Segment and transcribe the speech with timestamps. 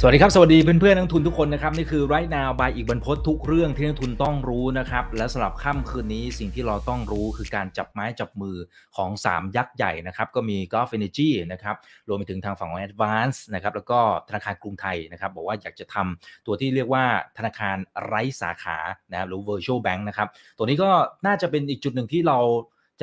[0.00, 8.56] สวัสดีครับ สวัสดีเพื่อนเพื่อนักทุนทุกคนนะครับ นี่คือ right now by อีกบรรพททุกเรื่องที่นักทุนต้องรู้นะครับ และสำหรับค่ำคืนนี้สิ่งที่เราต้องรู้คือการจับไม้จับมือ
[8.96, 11.76] ของ 3 ยักษ์ใหญ่นะครับ ก็มี Gulf Energy นะครับ
[12.08, 17.04] รวมไปถึงทางฝั่งของ Advance นะครับแล้วก็ธนาคารกรุงไทยนะครับ บอกว่าอยากจะทำตัวที่เรียกว่า
[17.38, 18.78] ธนาคารไร้สาขา
[19.10, 20.90] นะครับหรือ virtual bank นะครับตัวนี้ก็
[21.26, 22.38] น่าจะเป็นอีกจุดหนึ่งที่เรา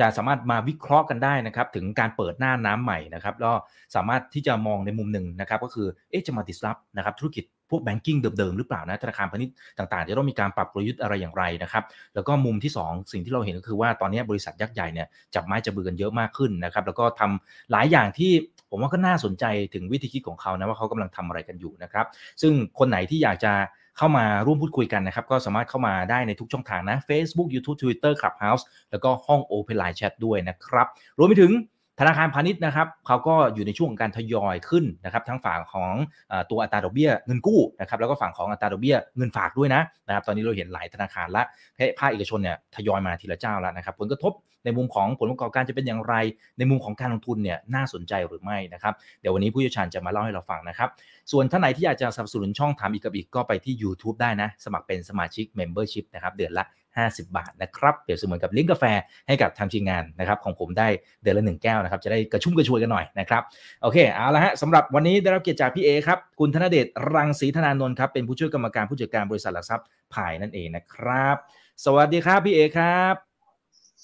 [0.00, 3.54] จะสามารถมาวิเคราะห์กันได้นะครับถึงการเปิดหน้าน้ำใหม่นะครับแล้ว
[3.94, 11.84] สามารถที่จะมองในมุมหนึ่งนะครับก็คือเอ๊ะจะมา disrupt นะครับธุรกิจพวกแบงกิ้งเดิมๆหรือเปล่านะธนาคารพาณิชย์ต่างๆ จะต้องมีการปรับกลยุทธ์อะไรอย่างไรนะครับ
[12.14, 18.32] แล้วก็มุมที่ 2 สิ่งที่เราเห็นก็คือว่าตอนนี้บริษัทยักษ์ใหญ่เนี่ยจับไม้จับมือกันเยอะมากขึ้นนะครับแล้วก็ทำหลายอย่างที่
[18.70, 22.06] ผมว่าก็น่าสนใจถึงวิธีคิดของเขานะว่าเขากำลังทำอะไรกันอยู่นะครับ
[22.42, 23.52] ซึ่งคนไหนที่อยากจะ
[23.96, 30.86] เข้ามาร่วมพูดคุยกันนะครับ ก็สามารถเข้ามาได้ในทุกช่องทางนะ Facebook YouTube Twitter Clubhouse แล้วก็ห้อง Open Line Chat ด้วยนะครับ
[31.18, 31.52] รวมไปถึง
[32.00, 35.92] ธนาคารพาณิชย์นะครับเขาก็อยู่ในช่วงของการทยอยขึ้นนะครับทั้งฝั่งของ
[36.50, 41.42] ตัวอัตราดอกเบี้ยเงินกู้นะครับแล้วก็ฝั่งของอัตราดอกเบี้ยเงินฝากด้วยนะนะครับตอนนี้เราเห็นหลายธนาคารและ
[41.98, 44.32] ภาคเอกชนเนี่ยทยอยมาทีละเจ้าแล้วนะครับผลกระทบ
[44.64, 46.14] ในมุมของผลประกอบการจะเป็นอย่างไร
[46.58, 50.88] ในมุมของการลงทุนเนี่ยน่าสนใจหรือไม่นะครับเดี๋ยววันนี้ผู้เชี่ยวชาญจะมาเล่าให้เราฟังนะครับ
[51.32, 56.64] ส่วนท่านไหนที่อยากจะสนับสนุนช่องถามอีกกับอีกก็ไปที่ YouTube ได้นะสมัครเป็นสมาชิก Membership นะครับเดือนละ
[57.06, 58.84] 50 บาทนะครับเปรียบเสมือนกับลิงก์กาแฟ
[59.28, 60.88] ให้กับทางทีมงานนะครับของผมได้
[61.22, 63.42] เดือนละ 1 แก้วนะครับจะได้กระชุ่มกระชวยกันหน่อยนะครับ
[63.82, 71.36] โอเคเอาละฮะสำหรับวันนี้ได้รับเกียรติจากพี่เอครับคุณธนเดชรังสีธนานนท์ครับเป็นผู้ช่วยกรรมการผู้จัดการบริษัทหลักทรัพย์ภายนั่นเองนะครับ
[71.84, 73.14] สวัสดีครับพี่เอครับ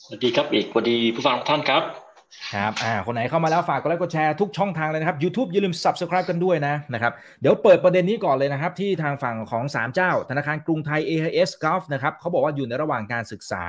[0.02, 2.07] สวัสดีครับเอกสวัสดีผู้ฟังทุกท่านครับ
[2.52, 13.64] ครับอ่าคนไหนเข้ามาแล้วฝากกดไลค์กดแชร์ทุกช่องทางเลยนะครับ YouTube อย่าลืม Subscribe กันด้วยนะนะครับเดี๋ยวเปิดประเด็นนี้ก่อนเลยนะครับ ที่ทางฝั่งของ 3 เจ้า ธนาคารกรุงไทย AIS Gulf นะครับเขาบอกว่าอยู่ในระหว่างการศึกษา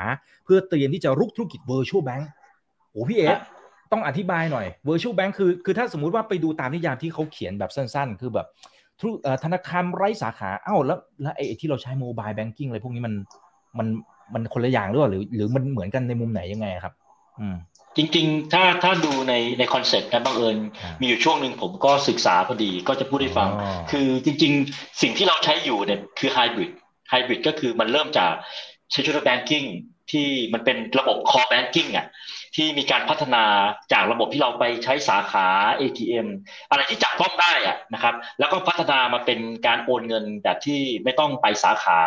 [0.46, 2.24] เพื่อเตรียมที่จะรุกธุรกิจ Virtual Bank
[2.92, 3.24] โอ้พี่เอ
[3.92, 8.48] ต้องอธิบายหน่อย Virtual Bank คือคือถ้าสมมุติว่าไปดูตามนิยามที่เขาเขียนแบบสั้นๆ คือแบบ
[9.44, 13.14] ธนาคารไร้สาขาเอ้าแล้วแล้วไอ้ที่เราใช้ mobile banking อะไรพวกนี้มัน
[13.78, 13.88] มัน
[14.33, 16.94] มันคนละอย่างหรือเปล่าหรือ หรือมันเหมือนกันในมุมไหนยังไงครับ
[17.39, 17.56] อืม
[17.98, 20.58] จริงๆ ถ้าถ้าดูในในคอนเซ็ปต์นะบังเอิญ
[21.00, 23.50] มีอยู่ช่วงหนึ่งผมก็ศึกษาพอดีก็จะพูดให้ฟัง
[23.92, 26.72] คือจริงๆ สิ่งที่เราใช้อยู่เนี่ยคือไฮบริด
[27.10, 28.32] ไฮบริดก็คือมันเริ่มจาก
[28.92, 29.64] ใช้ชุด banking
[30.11, 32.08] ที่มันเป็นระบบ core banking อะ
[32.55, 33.44] ที่มีการพัฒนา
[33.94, 35.48] จากระบบที่เราไปใช้สาขา
[35.80, 36.27] ATM
[36.70, 42.00] อะไรที่จับต้องได้อะนะครับ แล้วก็พัฒนามาเป็นการโอนเงินแบบที่ไม่ต้องไปสาขา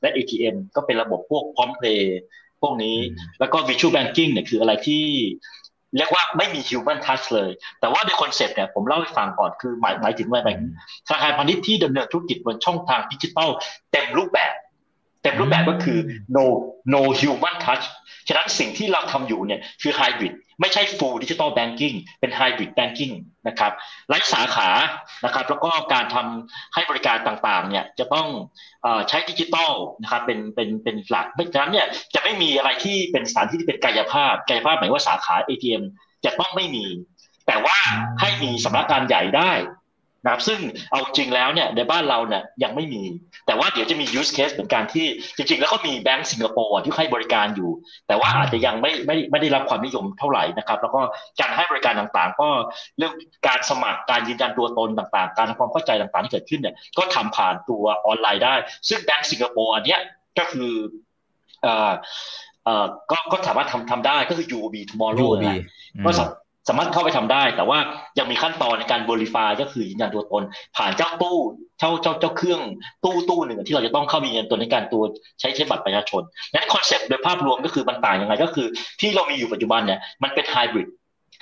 [0.00, 2.96] และ ATM ก็เป็นระบบพวกพร้อมเพย์พ วกนี้
[3.40, 5.02] แล้วก็ Virtual Banking เนี่ยคืออะไรที่
[5.96, 10.58] เรียกว่าไม่มี Human Touch เลย แต่ว่าในคอนเซ็ปต์เนี่ยผมเล่าให้ฟังก่อนคือหมายหมายถึงว่าแบบ
[11.06, 13.48] ธนาคารพาณิชย์ที่ดำเนินธุรกิจบนช่องทางดิจิทัล
[13.92, 14.52] เต็มรูปแบบ
[15.22, 15.98] เต็มรูปแบบก็คือ
[16.36, 16.44] no
[16.92, 17.84] no human touch
[18.28, 23.14] ฉะนั้นสิ่งที่เราทำอยู่เนี่ยคือ hybrid ไม่ใช่ full digital banking เป็น hybrid banking
[23.48, 23.72] นะครับ
[24.08, 24.68] ไร้สาขา
[25.24, 28.28] นะครับแล้วก็การทำให้บริการต่างๆเนี่ยจะต้อง
[29.08, 35.82] ใช้ดิจิตอลนะครับเป็นเป็นเป็นหลักฉะนั้นเนี่ยจะไม่มีอะไรที่เป็นสถานที่ที่เป็นกายภาพ กายภาพหมายว่าสาขา ATM
[36.24, 36.86] จะต้องไม่มี
[37.46, 37.76] แต่ว่า
[38.20, 39.52] ให้มีสำนักงานใหญ่ได้
[40.24, 40.58] นะครับซึ่ง
[40.90, 43.02] เอาจริงแล้วเนี่ยในบ้านเราเนี่ยยังไม่มี
[43.46, 47.70] แต่ว่าเดี๋ยวจะมี use case เหมือนกันที่จริง ๆ แล้วก็มีแบงก์สิงคโปร์ที่ให้บริการอยู่
[48.08, 51.00] แต่ว่าอาจจะยังไม่ไม่ไม่ได้รับความนิยมเท่าไหร่นะครับ แล้วก็
[51.40, 52.48] การให้บริการต่างๆ ก็
[52.98, 53.12] เรื่อง
[53.46, 58.54] การสมัครการยืนยันตัวตนต่างๆ การทำความเข้าใจต่างๆที่เกิดขึ้นเนี่ยก็ทำผ่านตัวออนไลน์ได้
[58.88, 60.00] ซึ่งแบงก์สิงคโปร์อันเนี้ย
[60.38, 60.72] ก็คือ
[61.62, 61.92] เอ่อ
[62.64, 65.58] เอ่อก็ก็สามารถทำทำได้ก็คือ UOB Tomorrow นะ
[66.06, 66.10] ก็
[66.68, 67.78] สามารถเข้าไปทำได้ แต่ว่า
[68.18, 70.42] ยังมีขั้นตอนในการ verify ก็คือยืนยันตัวตน
[70.76, 71.38] ผ่านเจ้าตู้
[71.78, 72.60] เจ้าเจ้าเจ้าเครื่อง
[73.04, 75.02] ตู้ตู้หนึ่งที่เราจะต้องเข้าไปยืนยันตัวในการตัว
[75.40, 78.66] ใช้ใช้บัตรประชาชนนั้นคอนเซ็ปต์โดยภาพรวมก็คือมันต่างยังไงก็คือ
[79.00, 80.88] ที่เรามีอยู่ปัจจุบันเนี่ยมันเป็นไฮบริด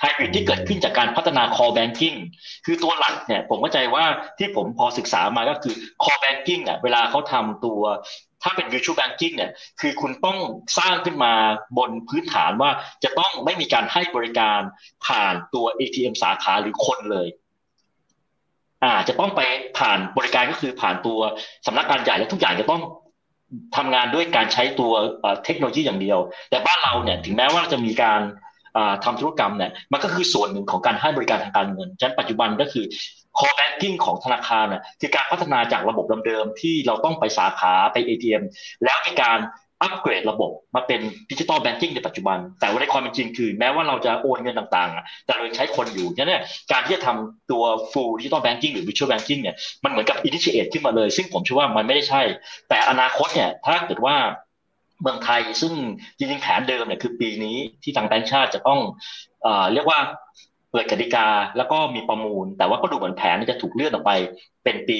[0.01, 2.17] ไฮบริดที่เกิดขึ้นจากการพัฒนา core banking
[2.65, 4.03] คือตัวหลักเนี่ยผมเข้าใจว่า
[4.37, 7.81] ที่ผมพอศึกษามาก็คือ core banking อะเวลาเขาทำตัว
[8.43, 10.37] ถ้าเป็น virtual banking เนี่ยคือคุณต้อง
[10.77, 11.33] สร้างขึ้นมา
[11.77, 12.71] บนพื้นฐานว่า
[13.03, 14.59] จะต้องไม่มีการให้บริการ
[15.05, 17.27] ผ่านตัว ATM สาขาหรือคนเลย
[18.83, 19.41] อ่าจะต้องไป
[19.77, 21.19] ผ่านบริการก็คือผ่านตัว
[21.65, 22.81] สำนักงานใหญ่และทุกอย่างจะต้อง
[23.75, 24.93] ทำงานด้วยการใช้ตัว
[25.45, 26.19] เทคโนโลยีอย่างเดียว
[26.49, 28.21] แต่บ้านเราเนี่ยถึงแม้ว่าจะมีการ
[29.05, 32.85] ทำธุรกรรมเนี่ยมันก็คือส่วนหนึ่งของการให้บริการทางการเงินฉะนั้นปัจจุบันก็คือ
[33.37, 38.43] core banking ของธนาคารน่ะคือการพัฒนาจากระบบเดิมๆที่เราต้องไปสาขาไป ATM
[38.83, 39.39] แล้วมีการ
[39.81, 41.01] อัปเกรดระบบมาเป็น
[41.31, 46.41] ดิจิตอลแบงกิ้งในปัจจุบัน แต่ว่าในความเป็นจริงคือ แม้ว่าเราจะโอนเงินต่างๆ แต่เราใช้คนอยู่เนี่ย
[46.71, 52.21] การที่จะทำตัว full digital banking หรือ virtual banking เนี่ยมันเหมือนกับ initiate ขึ้นมาเลย ซึ่งผมเชื่อว่ามันไม่ได้ใช่
[52.69, 54.15] แต่อนาคตเนี่ยถ้าเกิดว่า
[55.01, 55.73] เมืองไทยซึ่ง
[56.17, 58.79] จริงๆแผนเดิมเนี่ยคือปีนี้ที่ทางแบงค์ชาติจะต้อง
[59.43, 59.99] เอเรียกว่า
[60.73, 61.27] เปิดกติกา
[61.57, 64.11] แล้วก็มีประมูล แต่ว่าก็ดูเหมือนแผนจะถูกเลื่อนออกไป
[64.63, 64.99] เป็นปี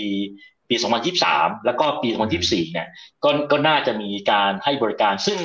[0.70, 0.76] ปี
[1.22, 2.10] 2023 แล้วก็ปี
[2.42, 2.88] 2024 เนี่ย
[3.24, 5.40] ก็ก็น่าจะมีการให้บริการซึ่ง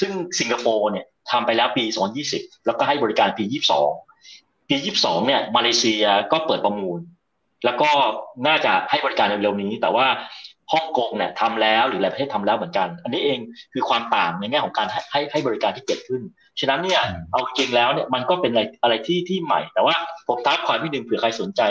[0.00, 1.84] ซึ่งสิงคโปร์เนี่ยทำไปแล้วปี
[2.24, 3.44] 2020 แล้วก็ให้บริการปี
[4.08, 6.98] 22 ปี 22 เนี่ยมาเลเซียก็เปิดประมูล
[7.64, 7.90] แล้วก็
[8.46, 10.06] น่าจะให้บริการเร็วๆนี้ แต่ว่า
[10.72, 13.38] ฮ่องกงเนี่ยทำแล้วหรือหลายประเทศทำแล้วเหมือนกัน อันนี้เอง
[13.72, 16.22] คือความต่างในแง่ของการให้ให้ให้บริการที่เกิดขึ้น
[16.60, 17.02] ฉะนั้นเนี่ย
[17.32, 19.94] เอาจริงแล้วเนี่ยมันก็เป็นอะไรอะไรที่ที่ใหม่ แต่ว่า
[20.28, 21.62] ผมท้าความนิดนึงเผื่อใครสนใจ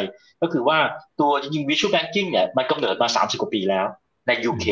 [0.42, 0.78] ก็คือว่า
[1.20, 3.86] ตัวจริงๆ visual banking เนี่ยมันกำเนิดมา 30 กว่าปีแล้ว
[4.28, 4.68] ใน UK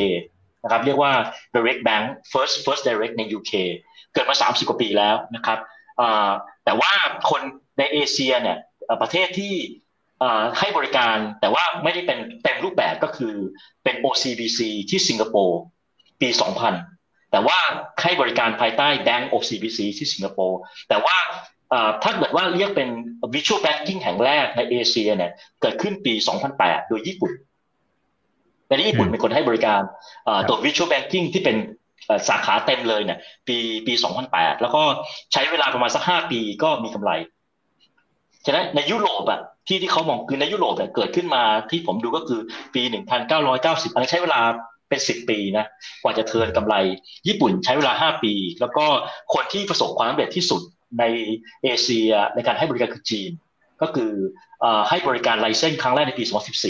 [0.64, 1.12] นะครับเรียกว่า
[1.56, 3.54] direct bank first first direct ใน UK
[4.14, 5.60] เกิดมา 30 กว่าปีแล้วนะครับ
[6.66, 6.92] แต่ว่า
[7.30, 7.42] คน
[7.78, 8.58] ในเอเชียเนี่ย
[9.02, 9.54] ประเทศที่
[10.60, 13.36] ให้บริการแต่ว่าไม่ได้เป็นเต็มรูปแบบก็คือ
[13.84, 14.60] เป็น OCBC
[14.90, 15.60] ที่สิงคโปร์
[16.22, 16.30] ปี
[16.82, 17.58] 2000 แต่ว่า
[18.02, 20.60] ให้บริการภายใต้ Bank OCBC ที่สิงคโปร์
[20.90, 21.16] แต่ว่า
[22.04, 22.90] ถ้าเกิดว่าเรียกเป็น
[23.34, 25.32] Visual Banking แห่งแรกในเอเชียเนี่ย
[25.62, 26.14] เกิดขึ้นปี
[26.52, 27.32] 2008 โดยญี่ปุ่น
[28.68, 29.82] แต่ที่ญี่ปุ่นเป็นคนให้บริการ
[30.48, 31.58] ตัว Visual Banking ที่เป็น
[32.30, 33.58] สาขาเต็มเลยเนี่ยปี
[33.88, 33.94] ปี
[34.28, 34.82] 2008 แล้วก็
[35.34, 37.12] ใช้เวลาประมาณสัก 5 ปีก็มีกำไร
[38.46, 39.42] ฉะนั้นในยุโรปอะ
[39.72, 42.40] ที่ที่เขามองคือในยุโรปเนี่ยเกิดขึ้นมาที่ผมดูก็คือ
[42.76, 42.82] ปี
[43.34, 44.40] 1990อันนี้ใช้เวลา
[44.90, 45.66] เป็น 10 ปีนะ
[46.02, 46.76] กว่าจะเทินกำไร
[47.28, 48.86] ญี่ปุ่นใช้เวลา 5 ปี แล้วก็
[49.34, 50.62] คนที่ประสบความสำเร็จที่สุด
[51.00, 51.04] ใน
[51.64, 53.32] เอเชียในการให้บริการคือจีน
[53.82, 54.12] ก็คือ
[54.90, 56.24] ให้บริการ license ครั้งแรกในปี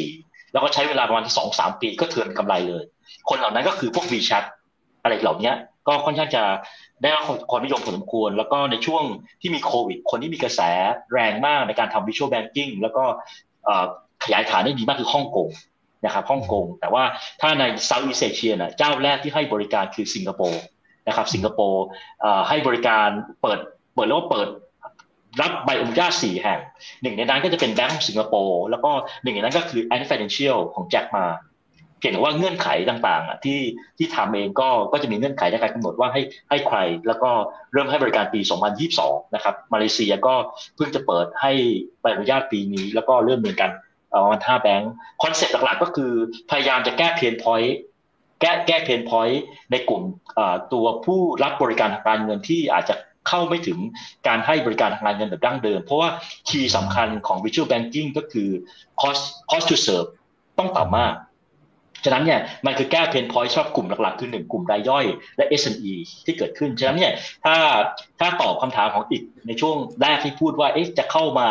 [0.03, 2.83] 2014 แล้วก็ใช้เวลาประมาณ 2-3 ปีก็ turn กำไรเลย
[3.29, 4.43] คนเหล่านั้นก็คือพวก WeChat
[5.03, 5.53] อะไรเหล่านี้
[5.87, 6.43] ก็ค่อนข้างจะ
[7.01, 9.03] ได้รับความนิยมพอสมควร แล้วก็ในช่วง
[9.41, 10.61] ที่มีโควิด คนที่มีกระแส
[11.13, 13.03] แรงมากในการทำ virtual banking แล้วก็
[14.23, 15.49] ขยายฐานได้ดีมากคือฮ่องกง
[16.05, 17.03] นะครับฮ่องกงแต่ว่า
[17.41, 20.61] ถ้าใน Southeast Asia นะเจ้าแรกที่ให้บริการคือสิงคโปร์
[21.07, 21.85] นะครับสิงคโปร์
[22.49, 23.07] ให้บริการ
[23.41, 23.59] เปิด
[23.95, 24.47] เปิดแล้วก็เปิด
[25.41, 26.59] รับใบอนุญาตสี่แห่ง
[27.01, 28.91] หนึ่งในนั้นก็จะเป็นแบงก์สิงคโปร์แล้วก็
[29.23, 31.25] หนึ่งในนั้นก็คือ Ant Financial ของแจ็คมา
[32.01, 33.59] เพียงแต่ว่าเงื่อนไขต่างๆที่
[33.97, 36.77] ที่ทำเองก็ก็จะมีเงื่อนไขในการกำหนดว่าให้ให้ใคร
[37.07, 37.31] แล้วก็
[37.73, 38.39] เริ่มให้บริการปี
[38.87, 40.33] 2022 นะครับมาเลเซียก็
[40.75, 41.51] เพิ่งจะเปิดให้
[42.01, 43.71] ใบอนุญาตปีนี้ แล้วก็เริ่มมีการ
[44.11, 44.91] เอาวันห้าแบงค์
[45.23, 46.11] คอนเซ็ปต์หลักๆก็คือ
[46.49, 47.77] พยายามจะแก้ pain point
[48.41, 49.41] แก้แก้ pain point
[49.71, 50.03] ในกลุ่ม
[50.73, 52.95] ตัวผู้รับบริการทางการเงินที่อาจจะ
[53.27, 53.79] เข้าไม่ถึง
[54.27, 56.09] การให้บริการทางการเงินแบบดั้งเดิม เพราะว่า
[56.47, 58.49] คีย์สำคัญของ Virtual Banking ก็คือ
[59.01, 60.09] cost cost to serve
[60.57, 61.13] ต้องต่ำมาก
[62.03, 65.05] ฉะนั้นเนี่ยมันคือแก้ pain point สองกลุ่มหลักๆ คือหนึ่งกลุ่มรายย่อย
[65.37, 65.93] และ SME
[66.25, 67.13] ที่เกิดขึ้น ฉะนั้นเนี่ย
[67.45, 67.55] ถ้า
[68.19, 71.47] ถ้าตอบคำถามของอีกในช่วงแรกที่พูดว่าเอ๊ะจะเข้ามา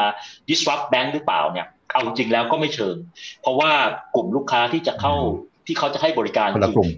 [0.48, 2.96] disrupt bank หรือเปล่าเนี่ยเอาจริงแล้วก็ไม่เชิง
[3.42, 3.72] เพราะว่า
[4.14, 5.14] กลุ่มลูกค้าที่จะเข้า
[5.66, 6.48] ที่เขาจะให้บริการ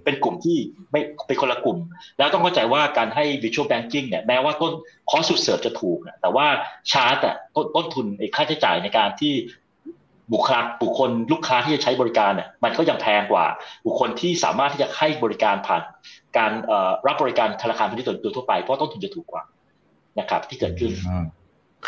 [0.04, 0.58] เป็นกลุ่มที่
[0.92, 1.78] ไม่เป็นคนละกลุ่ม
[2.18, 4.72] แล้วต้องเข้าใจว่าการให้ virtual banking เนี่ยแม้ว่าต้น
[5.10, 6.46] คอสสุดเสริมจะถูกแต่ว่า
[6.92, 7.36] ชาร์ตอะ
[7.76, 8.06] ต้นทุน
[8.36, 9.32] ค่าใช้จ่ายในการที่
[10.32, 13.44] บุคลากบุคคลลูกค้าที่จะใช้บริการเนี่ยมันก็ยังแพงกว่า
[13.86, 15.82] บุคคลที่สามารถที่จะให้บริการผ่าน
[16.38, 16.52] การ
[17.06, 19.42] รับบริการธนาคารพาณิชย์ตัวทั่วไปเพราะต้นทุนจะถูกกว่า
[20.18, 20.92] นะครับ ที่เกิดขึ้น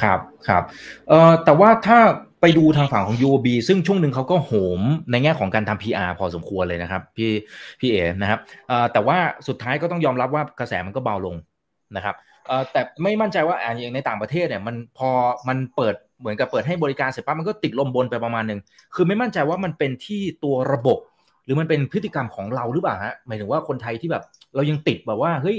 [0.01, 0.63] ครับครับ
[1.09, 1.99] เอ่อแต่ว่าถ้า
[2.41, 4.81] ไปดูทางฝั่งของ UOB ซึ่งช่วงหนึ่งเขาก็โหม
[5.11, 7.31] ในแง่ของการทำ PR พอสมควรเลยนะครับ พี่
[7.81, 11.37] พี่เอ๋นะครับเอ่อแต่ว่าสุดท้ายก็ต้องยอมรับว่ากระแสมันก็เบาลง
[11.97, 12.15] นะครับ
[12.47, 15.11] เอ่อแต่ไม่มั่นใจว่าอย่างในต่างประเทศเนี่ยมันพอ
[15.49, 18.61] มันเปิด เหมือนกับเปิดให้บริการเสร็จปั๊บมันก็ติดลมบนไปประมาณหนึ่ง
[18.95, 20.99] คือไม่มั่นใจว่ามันเป็นที่ตัวระบบ
[21.45, 24.23] หรือมันเป็นพฤติกรรมของเราหรือเปล่าฮะหมายถึงว่าคนไทยที่แบบ
[24.55, 25.59] เรายังติดแบบว่าเฮ้ย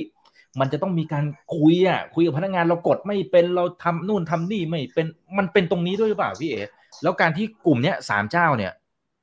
[0.60, 5.06] มันจะต้องมีการคุยอะคุยกับพนักงานเรากดไม่เป็นเราทำนู่นทำนี่ไม่เป็น
[5.38, 6.62] มันเป็นตรงนี้ด้วยหรือเปล่าพี่เอ๋
[7.04, 8.72] แล้วการที่กลุ่มเนี้ยสามเจ้าเนี่ย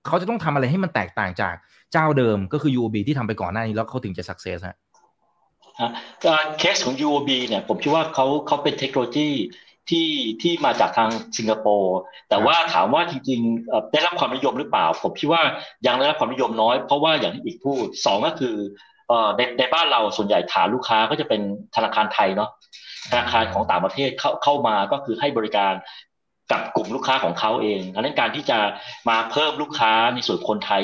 [0.06, 1.54] เขาจะต้องทำอะไรให้มันแตกต่างจาก
[1.92, 4.76] เจ้าเดิมก็คือ UOB ที่ทำไปก่อนหน้านี้แล้วเขาถึงจะสักเซสฮะ
[6.58, 9.28] เคสของ UOB เนี่ยผมคิดว่าเขาเขาเป็นเทคโนโลยี
[9.90, 10.08] ที่
[10.42, 11.96] ที่มาจากทางสิงคโปร์
[12.30, 15.42] แต่ว่าถามว่าจริงๆได้รับความนิยมหรือเปล่า ผมคิดว่า
[15.86, 18.56] ยังได้รับความนิยมน้อย เพราะว่าอย่างที่อีกพูดสองก็คือ
[19.36, 21.40] ในในบ้านเราส่วนใหญ่ฐานลูกค้าก็จะเป็น
[21.74, 22.50] ธนาคารไทยเนาะ
[23.10, 25.74] ธนาคารของต่างประเทศเข้าเข้ามาก็คือให้บริการ
[26.52, 28.58] กับกลุ่มลูกค้าของเขาเองดังนั้นการที่จะ
[29.08, 30.82] มาเพิ่มลูกค้าในส่วนคนไทย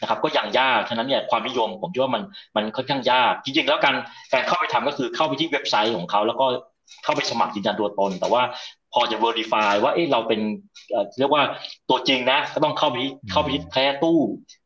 [0.00, 2.22] นะครับ ก็ยังยากฉะนั้นเนี่ยความนิยมผมคิดว่ามัน
[2.56, 3.94] มันค่อนข้างยาก จริงๆ แล้วการ
[4.32, 6.46] การเข้าไปทำก็คือเข้าไปที่เว็บไซต์ของเขา แล้วก็
[7.04, 8.42] เข้าไปสมัครยืนยันตัวตน แต่ว่า
[8.92, 10.40] พอจะ verify ว่าเอ๊ะเราเป็น
[11.18, 11.42] เรียกว่า
[11.90, 12.96] ตัวจริงนะ ก็ต้องเข้าไป
[13.30, 14.18] เข้าไปที่แค่ตู้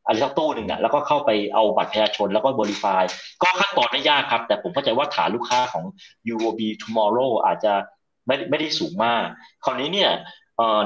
[0.06, 3.02] อะไรสักตู้หนึ่งอะแล้วก็เข้าไปเอาบัตรประชาชนแล้วก็ verify
[3.42, 5.84] ก็ขั้นตอนไม่ยากครับ แต่ผมเข้าใจว่าฐานลูกค้าของ
[6.34, 7.74] UOB Tomorrow อาจจะ
[8.26, 9.24] ไม่ไม่ได้สูงมาก
[9.64, 10.12] คราวนี้เนี่ย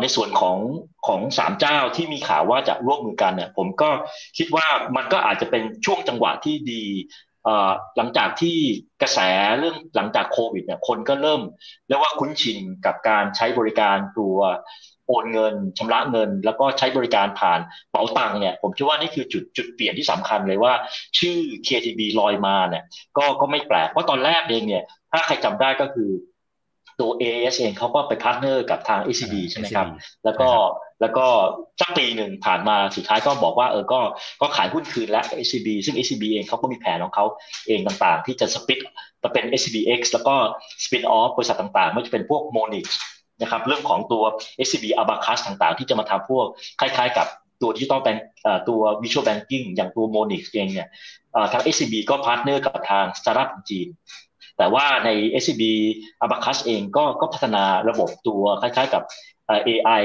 [0.00, 0.58] ในส่วนของ
[1.06, 3.90] ของสามเจ้าที่มีข่าวว่าจะร่วมมือกันเนี่ยผมก็
[4.38, 4.66] คิดว่า
[4.96, 6.84] มันก็อาจจะเป็นช่วงจังหวะที่ดี
[7.96, 8.56] หลังจากที่
[9.02, 9.18] กระแส
[9.58, 11.40] เรื่องหลังจากโควิดเนี่ยคนก็เริ่ม
[11.88, 14.38] เรียกว่าคุ้นชินกับการใช้บริการตัว
[15.08, 17.60] โอนเงินชำระเงิน แล้วก็ใช้บริการผ่าน
[17.90, 20.72] เป๋าตังเนี่ยผมคิดว่านี่คือจุดจุดเปลี่ยนที่สำคัญเลยว่า
[21.18, 22.84] ชื่อ KTB ลอยมาเนี่ย
[23.16, 26.10] ก็ก็ไม่แปลกเพราะตอนแรกเองเนี่ยถ้าใครจำได้ก็คือ
[27.00, 29.86] ตัว AIS เองเขาก็ไป partner กับทาง SCB ใช่ไหมครับ
[30.24, 30.48] แล้วก็
[31.00, 31.26] แล้วก็
[31.80, 34.00] สักปีหนึ่งผ่านมาสุดท้ายก็บอกว่าเออก็
[34.40, 37.24] ก็ขายหุ้นคืนแล้ว SCB ซึ่ง SCB เองเขาก็มีแผนของเขา
[37.68, 38.78] เองต่างๆ ที่จะสปิด
[39.22, 40.34] มาเป็น ACBX แล้วก็
[40.84, 42.84] spin off บริษัทต่างๆไม่ว่าจะเป็นพวก Monix
[43.42, 44.24] นะครับเรื่องของตัว
[44.66, 46.46] SCB Abacus ต่างๆ ที่จะมาทำพวก
[46.80, 47.26] คล้ายๆ กับ
[47.62, 48.26] ตัว digital bank
[48.68, 50.88] ตัว Virtual Banking อย่างตัว Monix เองเนี่ย
[51.52, 53.88] ทาง SCB ก็ partner กับทางสตาร์ทอัพจีน
[54.58, 55.10] แต่ว่าใน
[55.42, 55.62] SCB
[56.24, 59.02] Abacus เองก็ก็พัฒนาระบบตัวคล้ายๆกับ
[59.68, 60.04] AI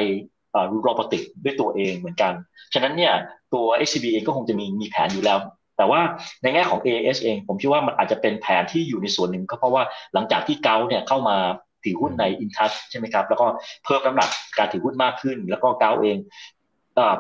[0.72, 2.34] รูโรบอติกด้วยตัวเองเหมือนกัน
[2.74, 3.14] ฉะนั้นเนี่ย
[3.54, 5.40] ตัว SCB เองก็คงจะมีมีแผนอยู่แล้ว
[5.78, 6.02] แต่ว่า
[6.42, 11.38] ในแง่ของ AS เอง ผมคิดว่ามันอาจจะเป็นแผนที่อยู่ในส่วนหนึ่งก็เพราะว่าหลังจากที่เกาเนี่ยเข้ามา
[11.84, 13.46] ถือหุ้นใน InTouch ใช่ไหมครับ แล้วก็
[13.86, 16.18] เพิ่มน้ำหนักการถือหุ้นมากขึ้น แล้วก็เกาเอง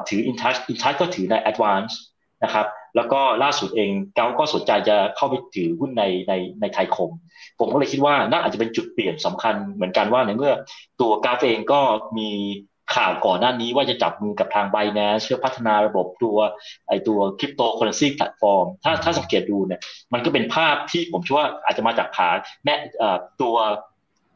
[0.09, 1.93] ถือ InTouch InTouch ก็ถือใน Advance
[2.43, 7.11] นะครับ แล้วก็ล่าสุดเองเกาก็สนใจจะเข้าไปถือหุ้นในในในไทยคม
[7.59, 10.53] ผมก็เลยคิดว่าน่าอาจจะเป็นจุดเปลี่ยนสำคัญเหมือนกันว่าในเมื่อ
[11.01, 11.81] ตัวเกาเองก็
[12.17, 12.29] มี
[12.95, 16.37] ข่าวก่อนหน้านี้ว่าจะจับมือกับทาง Binance เพื่อพัฒนาระบบตัว
[16.87, 19.81] ไอตัว cryptocurrency platform ถ้าถ้าสังเกตดูเนี่ย
[20.13, 22.29] มันก็เป็นภาพที่ผมเชื่อว่าอาจจะมาจากขา
[22.63, 22.73] แม่
[23.41, 23.55] ตัว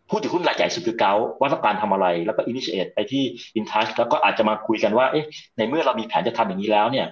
[0.10, 3.24] ผู้ถือหุ้นรายใหญ่สุดคือเกาว่าต้องการทำอะไร แล้วก็ initiate ไปที่
[3.56, 5.26] อินทัชแล้วก็อาจจะมาคุยกันว่าเอ๊ะ
[5.58, 7.08] ในเมื่อเรามีแผนจะทำอย่างนี้แล้วเนี่ย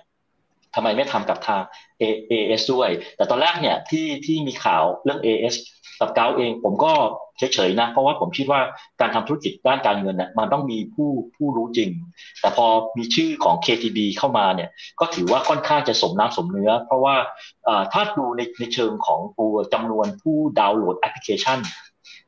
[0.75, 1.62] ทำไมไม่ทำกับทาง
[2.01, 5.56] AIS ด้วย แต่ตอนแรกเนี่ยที่ที่มีข่าวเรื่อง AS
[6.00, 6.94] กับเกาเองผมก็
[7.38, 8.62] เฉยๆนะ เพราะว่าผมคิดว่า
[9.01, 11.89] การทำธุรกิจด้านการเงินเนี่ยมันต้องมีผู้ผู้รู้จริง
[12.42, 12.65] แต่พอ
[12.98, 17.15] มีชื่อของ KTB เข้ามาเนี่ยก็ถือว่าค่อนข้างจะสมน้ำสมเนื้อ เพราะว่า
[17.94, 21.60] ถ้าดูในในเชิงของตัวจำนวนผู้ดาวน์โหลดแอปพลิเคชัน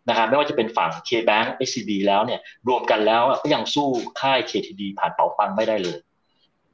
[0.09, 5.97] นะครับไม่ว่าจะเป็นฝั่ง KBank SCB แล้วเนี่ยรวมกันแล้วก็ยังสู้ค่าย KTB ผ่านเป๋าตังไม่ได้เลย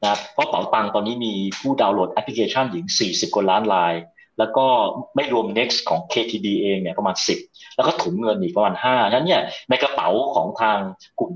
[0.06, 3.96] นะเพราะเป๋าตังตอนนี้มีผู้ดาวน์โหลดแอปพลิเคชันถึง 40 กว่าล้านราย
[4.40, 4.68] แล้วก็
[5.16, 7.16] ไม่รวม next ของ KTB เองเนี่ยประมาณ
[7.46, 10.78] 10 แล้วก็ถุงเงินอีกประมาณ5นั้นเนี่ยในกระเป๋าของทาง
[11.20, 11.32] กลุ่ม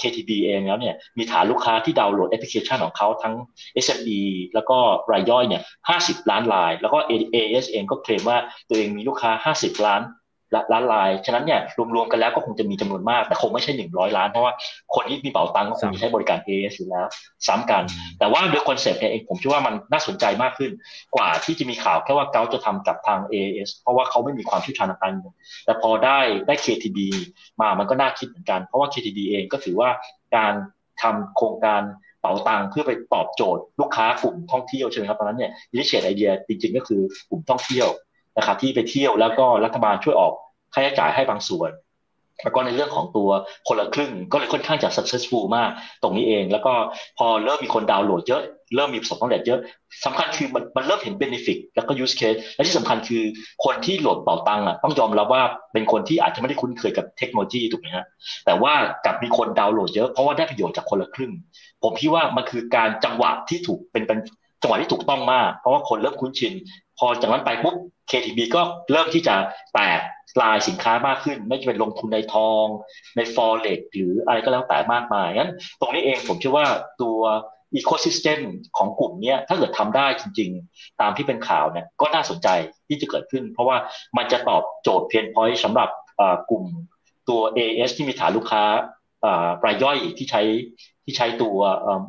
[0.00, 3.34] KTB เองแล้วเนี่ยมีฐานลูกค้าที่ดาวน์โหลดแอปพลิเคชันของเขาทั้ง
[3.84, 4.20] SME
[4.54, 4.78] แล้วก็
[5.12, 5.62] รายย่อยเนี่ย
[5.96, 6.98] 50 ล้านราย แล้วก็
[7.34, 8.38] AS เองก็เคลมว่า
[8.68, 10.02] ตัวเองมีลูกค้า 50 ล้าน
[10.72, 11.60] ล้านลาย ฉะนั้นเนี่ย
[11.94, 14.52] รวมๆกันแล้วก็คงจะมีจำนวนมาก แต่คงไม่ใช่หนึ่งร้อยล้าน เพราะว่า
[14.94, 17.06] คนที่มีเป๋าตังก็คงใช้บริการ AS อยู่แล้ว
[17.46, 17.82] ซ้ำกัน
[18.18, 20.70] แต่ว่าโดยคอนเซ็ปต์เองผมคิดว่ามันน่าสนใจมากขึ้น
[21.16, 26.98] กว่าที่จะมีข่าวแค่ว่าเกาจะทำกับทาง AIS เพราะว่าเขาไม่มีความเชี่ยวชาญทางการเงินแต่พอได้ได้ KTB
[27.60, 29.90] มามันก็น่าคิดเหมือนกัน เพราะว่า KTB เองก็ถือว่า
[30.36, 30.52] การ
[31.02, 31.82] ทำโครงการ
[32.20, 37.88] เป๋าตังเพื่อไปตอบโจทย์ลูกค้ากลุ่มท่องเที่ยวใช่ไหมครับตอนนั้นเนี่ย initiate ไอเดียจริงๆ ก็คือกลุ่มท่องเที่ยว
[38.36, 40.32] นะครับที่ไปเที่ยวแล้วก็รัฐบาลช่วยออก
[40.72, 41.72] ค่าใช้จ่ายให้บางส่วน
[42.44, 43.30] แล้วก็ในเรื่องของตัว
[43.68, 45.70] คนละครึ่งก็เลยค่อนข้างจะ successful มาก
[46.02, 46.72] ตรงนี้เอง แล้วก็
[47.18, 48.42] พอเริ่มมีคนดาวน์โหลดเยอะ
[48.74, 49.60] เริ่มมีประสบความสำเร็จเยอะ
[50.04, 53.22] สำคัญคือมันมันเริ่มเห็น benefit แล้วก็ use case และที่สำคัญคือ
[53.64, 58.04] คนที่โหลดเป๋าตังค์อะต้องยอมรับว่าเป็นคนที่อาจจะไม่ได้คุ้นเคยกับเทคโนโลยีถูกไหมฮะ
[58.46, 58.72] แต่ว่า
[59.04, 61.32] กลับมีคนดาวน์โหลดเยอะเพราะว่าได้ประโยชน์จากคนละครึ่ง
[61.82, 64.18] ผมคิดว่ามันคือการจังหวะที่ถูกเป็นเป็น
[64.62, 66.52] จังหวะที่ถูกต้องมาก เพราะว่าคนเริ่มคุ้นชิน
[66.98, 67.76] พอจากนั้นไปปุ๊บ
[68.10, 69.36] KTB ก็เริ่มที่จะ
[69.74, 72.64] แตกไลน์สินค้ามากขึ้น ไม่จะเป็นลงทุนในทอง
[73.16, 76.66] ใน forex หรืออะไรก็แล้วแต่มากมายงั้น ตรงนี้เองผมเชื่อว่า
[77.02, 77.18] ตัว
[77.74, 78.40] ecosystem
[78.76, 82.48] ของกลุ่มนี้ถ้าเกิดทำได้จริง ๆ ตามที่เป็นข่าวเนี่ยก็น่าสนใจ
[82.88, 83.76] ที่จะเกิดขึ้น เพราะว่า
[84.16, 85.88] มันจะตอบโจทย์ pain point สำหรับ
[86.50, 86.64] กลุ่ม
[87.28, 88.64] ตัว AIS ที่มีฐานลูกค้า
[89.66, 90.42] รายย่อยที่ใช้
[91.04, 91.58] ที่ใช้ตัว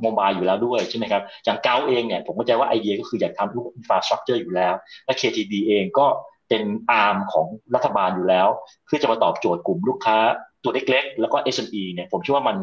[0.01, 4.73] mobile อยู่แล้วด้วยใช่ไหมครับอย่างเกาเองเนี่ยผมเข้าใจว่าไอเดียก็คืออยากทำลูก infrastructure อยู่แล้ว
[5.05, 6.05] และ KTB เองก็
[6.50, 8.47] เป็นอาร์มของรัฐบาลอยู่แล้ว
[8.85, 10.17] เพื่อจะมาตอบโจทย์กลุ่มลูกค้า
[10.63, 12.57] ตัวเล็กๆ แล้วก็ SME เนี่ยผมเชื่อว่ามัน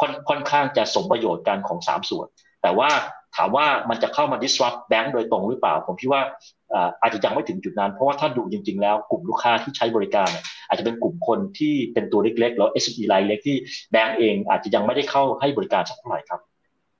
[0.00, 2.26] ค่อนค่อนข้างจะสมประโยชน์กันของ 3 ส่วน
[2.62, 2.90] แต่ว่า
[3.36, 6.22] ถามว่ามันจะเข้ามา disrupt แบงก์โดยตรงหรือเปล่า ผมคิดว่า
[7.00, 10.30] อาจจะยังไม่ถึงจุดนั้น เพราะว่าถ้าดูจริง ๆ แล้วกลุ่มลูกค้าที่ใช้บริการ
[10.68, 13.56] อาจจะเป็นกลุ่มคนที่เป็นตัวเล็กๆ แล้ว SME รายเล็กที่
[13.90, 16.40] แบงก์เองอาจจะยังไม่ได้เข้าให้บริการสักเท่าไหร่ครับ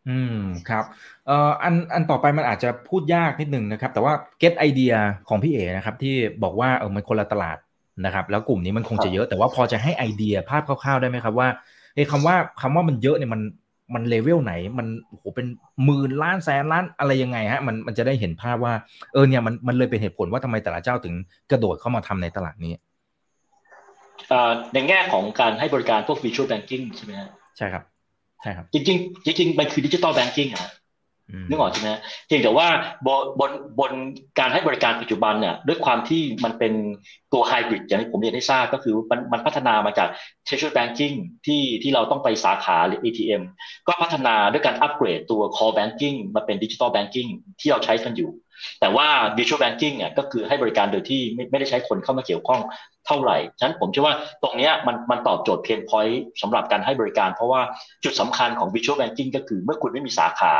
[0.08, 0.84] อืมครับ
[1.26, 4.92] เอ่ออันอันต่อไปมันอาจจะพูดยากนิดนึงนะครับ แต่ว่าเก็ตไอเดีย
[5.28, 7.58] ของพี่เอนะครับที่บอกว่าเออมันคนละตลาด
[8.04, 11.48] นะครับ แล้วกลุ่มนี้มันคงจะเยอะแต่ว่าพอจะให้ไอเดียภาพคร่าวๆได้ไหมครับว่า
[11.94, 13.40] เอ้คำว่าคำว่ามันเยอะเนี่ยมัน
[13.94, 15.46] มันเลเวลไหน มันโอ้โหเป็น
[15.84, 18.74] หมื่นล้านแสนล้านอะไรยังไงฮะมันมันจะได้เห็นภาพว่า
[19.12, 21.14] เออเนี่ยมันมันเลยเป็นเหตุผลว่าทำไมแต่ละเจ้าถึง
[21.50, 22.72] กระโดดเข้ามาทำในตลาดนี้
[24.72, 27.84] ในแง่ของการให้บริการพวก virtual banking ใช่ไหมฮะใช่ครับ
[28.42, 30.66] ใช่ครับ จริงๆจริงๆมันคือดิจิตอลแบงกิ้งอะ
[31.48, 31.90] นึกออกใช่ไหม
[32.26, 32.68] เพียงแต่ว่า
[33.06, 33.92] บนบนบน
[34.38, 36.72] การให้บริการปัจจุบันเนี่ยด้วยความที่มันเป็น
[37.32, 40.08] ตัวไฮบริดอย่างที่ผมเรียนให้ทราบก็คือมันมันพัฒนามาจาก
[40.46, 41.16] treasury banking
[41.46, 43.42] ที่ที่เราต้องไปสาขาหรือ ATM
[43.86, 47.28] ก็พัฒนาด้วยการอัปเกรดตัว core banking มาเป็น digital banking
[47.60, 48.30] ที่เราใช้กันอยู่
[48.80, 52.60] แต่ว่า virtual banking เนี่ยก็คือให้บริการโดยที่ไม่ไม่ได้ใช้คนเข้ามาเกี่ยวข้อง
[53.06, 57.60] เท่าไหร่ ฉะนั้นผมเชื่อว่าตรงนี้มันมันตอบโจทย์เพนพอยต์สำหรับการให้บริการ เพราะว่า
[58.04, 60.54] จุดสำคัญของ virtual banking ก็คือเมื่อคุณไม่มีสาขา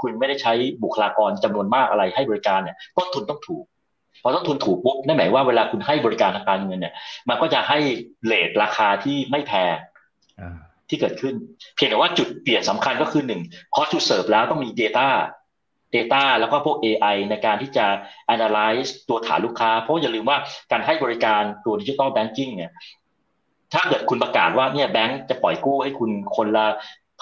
[0.00, 0.52] คุณไม่ได้ใช้
[0.82, 3.64] บุคลากรจำนวนมากอะไรให้บริการเนี่ยต้นทุนต้องถูก
[4.22, 6.94] พอต้นทุนถูกปุ๊บนั่นหมายว่าเวลาคุณให้บริการทางการเงินเนี่ย
[7.28, 7.78] มันก็จะให้
[8.24, 9.76] เลทราคาที่ไม่แพง
[10.88, 11.34] ที่เกิดขึ้น
[11.74, 13.40] เพียงแต่ว่าจุดเปลี่ยนสำคัญก็คือหนึ่ง
[13.74, 15.08] cost to serve แล้วต้องมี data
[15.94, 17.86] Data แล้วก็พวก AI ในการที่จะ
[18.34, 20.38] analyze ตัวฐานลูกค้า เพราะอย่าลืมว่า
[20.72, 22.70] การให้บริการตัว digital banking เนี่ย
[23.74, 26.66] ถ้าเกิดคุณประกาศว่าเนี่ยแบงก์จะปล่อยกู้ให้คุณคนละ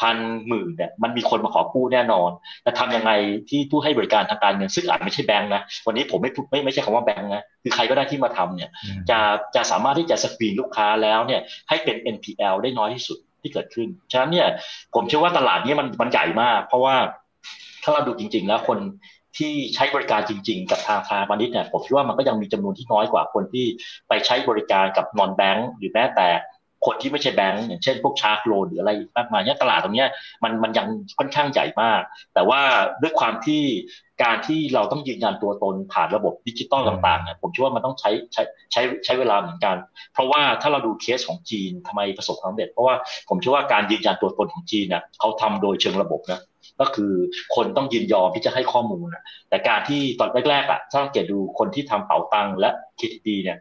[0.00, 0.16] พัน
[0.48, 2.30] หมื่นเนี่ยมันมีคนมาขอกู้แน่นอน
[2.62, 3.12] แต่ทำยังไง
[3.48, 8.70] ที่ผู้ให้บริการทางการเงินซึ่งอาจไม่ใช่แบงก์นะวันนี้ผมไม่ไม่ไม่ใช่คำว่าแบงก์นะคือใครก็ได้ที่มาทำเนี่ย
[9.10, 9.18] จะ
[9.54, 14.48] จะสามารถที่จะสกรีนลูกค้าแล้วเนี่ยให้เป็น NPL ได้น้อยที่สุดที่เกิดขึ้น ฉะนั้นเนี่ย
[14.94, 16.96] ผมเชื่อว่าตลาดนี้มันมันใหญ่มาก เพราะว่า
[17.86, 18.78] ถ้าเราดูจริง ๆ แล้วคน
[19.38, 23.66] ที่ใช้บริการจริง ๆ กับทางธนาคารณิชย์เนี่ยผมคิดว่ามันก็ยังมีจำนวนที่น้อยกว่าคนที่
[24.08, 26.28] ไปใช้บริการกับนอนแบงก์หรือแม้แต่
[26.86, 30.04] คนที่ไม่ใช่แบงก์อย่างเช่นพวกชาร์กโลนหรืออะไรมากมายเนี่ยตลาดตรงนี้
[30.44, 30.86] มันมันยัง
[31.18, 32.00] ค่อนข้างใหญ่มาก
[32.34, 32.60] แต่ว่า
[33.02, 33.62] ด้วยความที่
[34.22, 39.76] การที่เราต้องยืนยันตัวตนผ่านระบบดิจิตอลต่างๆเนี่ยผมคิดว่ามันต้องใช้ใช้ใช้ใช้เวลาเหมือนกัน
[40.12, 42.94] เพราะว่าถ้าเราดูเคสของจีนทำไมประสบความสำเร็จ เพราะว่า
[43.28, 46.40] ผมเชื่อว่าการยืนยันตัวตนของจีนเนี่ยเขาทำโดยเชิงระบบนะ
[46.80, 47.12] ก็คือ
[47.54, 49.08] คนต้องยินยอมที่จะให้ข้อมูล
[49.48, 53.58] แต่การที่ตอนแรกๆอะถ้าเกตดูคนที่ทำเป๋าตังและ KTB เนี่ย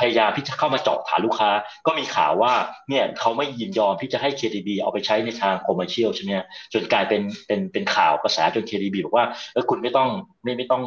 [0.00, 1.50] พยายามที่จะเข้ามาเจาะฐานลูกค้า
[1.86, 2.52] ก็มีข่าวว่า
[2.88, 6.30] เนี่ยเขาไม่ยินยอมที่จะให้ KTB เอาไปใช้ในทางคอมเมอร์เชียลใช่ไหม
[6.72, 10.08] จนกลายเป็นเป็นเป็นข่าวกระแสจน KTB บอกว่าเออคุณไม่ต้อง
[10.42, 10.82] ไม่ไม่ต้อง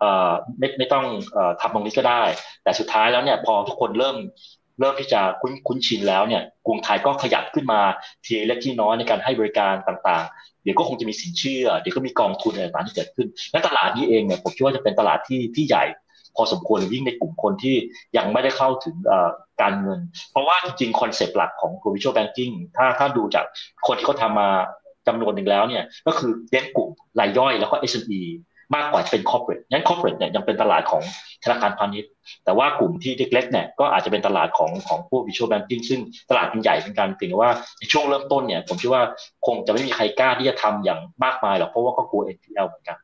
[0.00, 2.22] เอ่อไม่ไม่ต้องเอ่อทำตรงนี้ก็ได้
[2.62, 4.16] แต่สุดท้ายแล้วเนี่ยพอทุกคนเริ่ม
[4.78, 7.80] เริ่มที่จะคุ้นคุ้นชินแล้วเนี่ยกรุงไทยก็ขยับขึ้นมา
[8.24, 15.84] ทีเล็กที่น้อยในการให้บริการต่างๆ เดี๋ยวก็คงจะมีสินเชื่อ เดี๋ยวก็มีกองทุนอะไรต่างๆที่เกิดขึ้นและตลาดนี้เองเนี่ยผมคิดว่าจะเป็นตลาดที่ที่ใหญ่
[16.36, 17.76] พอสมควรยิ่งในกลุ่มคนที่
[18.16, 18.96] ยังไม่ได้เข้าถึง
[19.62, 23.44] การเงิน เพราะว่าจริงๆคอนเซปต์หลักของ provincial banking ถ้าถ้าดูจาก
[23.86, 24.48] คนที่เขาทามา
[25.06, 26.88] จำนวนหนึ่งแล้วเนี่ยก็คือเน้นกลุ่ม
[27.20, 28.22] รายย่อยแล้วก็ SME
[28.74, 31.02] มากกว่าจะเป็น corporate งั้น corporate เนี่ยยังเป็นตลาดของ
[31.44, 32.10] ธนาคารพาณิชย์
[32.44, 36.00] แต่ว่ากลุ่มที่เล็กๆเนี่ยก็อาจจะเป็นตลาดของของพวก visual banking ซึ่ง
[36.30, 39.02] ตลาดเป็นใหญ่เป็นการเพียงว่าในช่วงเริ่มต้นเนี่ยผมคิดว่า
[39.46, 42.98] คงจะไม่มีใครกล้าที่จะทำอย่างมากมายหรอกเพราะว่าก็กลัว NPL เหมือนกัน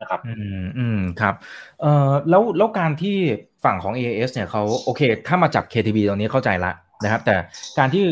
[0.00, 1.34] นะครับอืมอืมครับ
[1.80, 3.16] เอ่อแล้วแล้วการที่
[3.64, 6.72] ฝั่งของ AAS เนี่ยเขาโอเค ถ้ามาจับ KTB ตรงนี้เข้าใจละ
[7.04, 7.36] นะครับแต่
[7.78, 8.02] การที่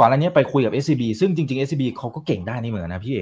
[0.00, 3.20] ก่อนอันนี้ไปคุยกับ SCB ซึ่งจริงๆ SCB เขาก็เก่งได้นี่เหมือนนะพี่เอ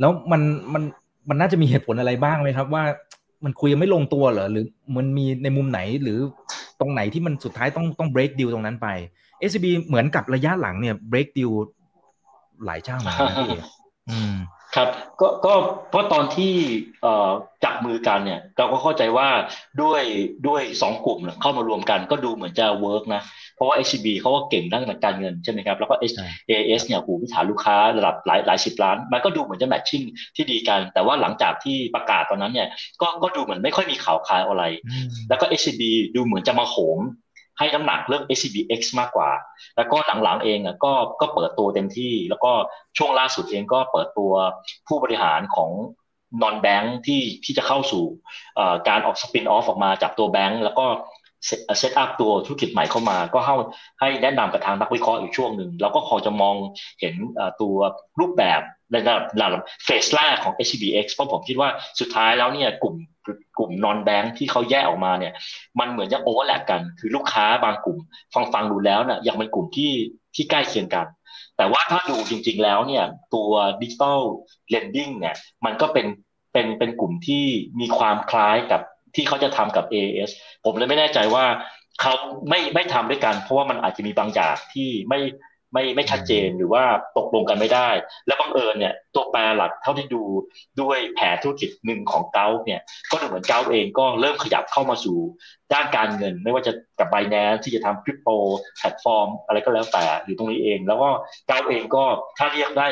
[0.00, 0.42] แล้วมัน
[0.74, 0.82] มัน
[1.28, 2.84] มันน่าจะมีเหตุผลอะไรบ้างไหมครับ ว่า
[3.44, 6.18] มันคุยยังไม่ลงตัวเหรอหรือมันมีในมุมไหนหรือ
[6.80, 8.88] ตรงไหนที่มันสุดท้ายต้องต้อง break deal ตรงนั้นไป
[9.48, 11.52] SCB เหมือนกับระยะหลังเนี่ย break deal
[12.64, 13.50] หลายเจ้าเหมือนกันพี่
[14.10, 14.34] อืม
[14.74, 14.88] ครับ
[15.20, 15.54] ก็ก็
[15.90, 16.52] เพราะตอนที่
[17.64, 19.28] จับมือกันเนี่ย เราก็เข้าใจว่า
[19.82, 20.02] ด้วย
[20.48, 23.22] ด้วยสองกลุ่มเข้ามารวมกันก็ดูเหมือนจะเวิร์กนะ
[23.56, 25.94] เพราะว่า SCB เขาก็เก่งด้านการเงินใช่ไหมครับ แล้วก็
[26.50, 30.02] AS เนี่ยหูวิถาลูกค้าระดับหลายหลายสิบล้าน มันก็ดูเหมือนจะ matching
[30.36, 32.68] ที่ดีกัน แต่ว่าหลังจากที่ประกาศตอนนั้นเนี่ย
[33.00, 34.64] ก็ก็ดูเหมือนไม่ค่อยมีข่าวคราวอะไร
[35.28, 35.82] แล้วก็ SCB
[36.16, 37.00] ดูเหมือนจะมาโหม
[37.58, 39.30] ให้น้ำหนักเรื่อง SCBX มากกว่า
[39.76, 42.52] แล้วก็หลังๆเองอะก็ก็เปิดตัวเต็มที่ แล้วก็
[42.98, 44.32] ช่วงล่าสุดเองก็เปิดตัว
[44.86, 45.70] ผู้บริหารของ
[46.42, 48.04] non-bank ที่ที่จะเข้าสู่
[48.88, 50.86] การออก spin off ออกมาจากตัวแบงค์แล้วก็
[51.46, 53.54] set up ตัวธุรกิจใหม่เข้ามา ก็ให้
[54.00, 56.54] ให้แนะนำกับทางนักวิเคราะห์อีกช่วงหนึ่งเราก็พอจะมอง
[57.00, 57.14] เห็น
[57.60, 57.76] ตัว
[58.20, 58.60] รูปแบบ
[58.92, 61.68] ในระดับเฟสแรกของ SCBX เพราะผมคิดว่า
[62.00, 62.94] สุดท้ายแล้วเนี่ยกลุ่ม
[63.58, 65.32] กลุ่ม non-bank ที่เขาแยกออกมาเนี่ย
[65.78, 67.98] มันเหมือนจะ overlap กัน คือลูกค้าบางกลุ่ม
[68.34, 69.92] ฟังฟังดูแล้วเนี่ยยังเป็นกลุ่มที่
[70.34, 71.06] ที่ใกล้เคียงกัน
[71.56, 73.04] แต่ว่าถ้าดูจริง ๆ แล้วเนี่ย
[73.34, 73.50] ตัว
[73.82, 74.20] digital
[74.70, 76.06] lending เนี่ยมันก็เป็น
[76.52, 77.44] เป็นเป็นกลุ่มที่
[77.80, 78.80] มีความคล้ายกับ
[79.14, 80.30] ที่เขาจะทำกับ AS
[80.64, 81.44] ผมเลยไม่แน่ใจว่า
[82.00, 82.12] เขา
[82.48, 85.20] ไม่ไม่ทำด้วยกัน เพราะว่ามันอาจจะมีบางอย่างที่ไม่
[85.72, 86.84] ไม่ไม่ชัดเจนหรือว่า
[87.18, 87.88] ตกลงกันไม่ได้
[88.26, 90.22] และบังเอิญเนี่ยตัวแปรหลักเท่าที่ดู
[90.80, 95.18] ด้วยแผนธุรกิจหนึ่งของเกาเนี่ยก็ดูเหมือนเกาเองก็เริ่มขยับเข้ามาสู่
[95.72, 98.30] ด้านการเงิน ไม่ว่าจะกับไบแนนที่จะทำคริปโต
[98.76, 101.08] แพลตฟอร์ม อะไรก็แล้วแต่อยู่ตรงนี้เอง แล้วก็
[101.48, 102.04] เกาเองก็
[102.38, 102.86] ถ้าเรียกได้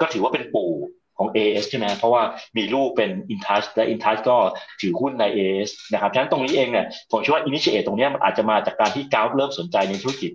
[0.00, 0.72] ก็ถือว่าเป็นปู่
[1.18, 2.22] ของ AIS ใช่ไหมเพราะว่า
[2.56, 4.36] มีลูกเป็น InTouch และ InTouch ก็
[4.80, 10.32] ถือหุ้นใน AS นะครับฉะนั้นตรงนี้เองเนี่ยผมเชื่อว่า initiate ตรงนี้มันอาจจะมาจากการที่เกาเริ่มสนใจในธุรกิจ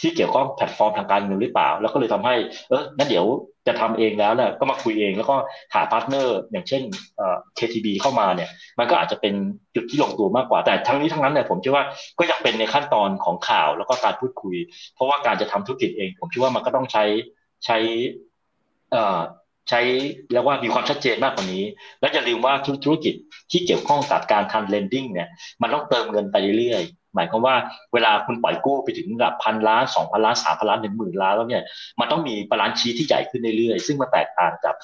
[0.00, 2.34] ที่เกี่ยวข้องแพลตฟอร์มทางการเงินหรือเปล่า แล้วก็เลยทำให้
[2.68, 3.26] เออนั่นเดี๋ยว
[3.66, 5.36] จะทำเองแล้วแหละก็มาคุยเองแล้วก็
[5.74, 6.82] หา partner อย่างเช่น
[7.16, 9.34] เอ่อ KTB เข้ามาเนี่ย มันก็อาจจะเป็น
[9.74, 11.84] จุดที่ลงตัวมากกว่า แต่ทั้งนี้ทั้งนั้นเนี่ยผมคิดว่า
[12.18, 14.56] ก็ยังเป็นในขั้นตอนของข่าวแล้วก็การพูดคุย
[14.94, 17.04] เพราะว่าการจะทำธุรกิจเอง ผมคิดว่ามันก็ต้องใช้
[17.64, 17.76] ใช้
[18.92, 19.20] เอ่อ
[19.68, 19.80] ใช้
[20.32, 21.64] เรียกว่ามีความชัดเจนมากกว่านี้
[22.00, 23.14] และอย่าลืมว่าธุรกิจ
[23.50, 25.28] ที่เกี่ยวข้องกับการทำ lending เนี่ย
[25.62, 27.56] มันต้องเติมเงินไปเรื่อยๆ หมายความว่า
[27.94, 31.62] เวลาคุณปล่อยกู้ไปถึงระดับพันล้านสองพันล้านสามพันล้านหนึ่งหมื่นล้านแล้วเนี่ย
[32.00, 34.74] มันต้องมี balance sheet ที่ใหญ่ขึ้นเรื่อยๆ ซึ่งมันแตกต่างกับ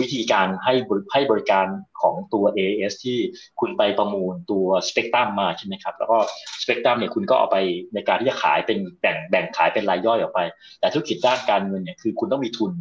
[0.00, 0.74] วิธีการให้
[1.12, 1.66] ให้บริการ
[2.00, 3.18] ของตัว AIS ที่
[3.60, 6.18] คุณไปประมูลตัวสเปกตรัมมาใช่ไหมครับแล้วก็
[6.62, 7.56] สเปกตรัมเนี่ยคุณก็เอาไป
[7.94, 10.40] ในการที่จะขายเป็นแบ่งแบ่งขายเป็นรายย่อยออกไป
[10.80, 12.72] แต่ธุรกิจด้านการเงินเนี่ยคือคุณต้องมีทุน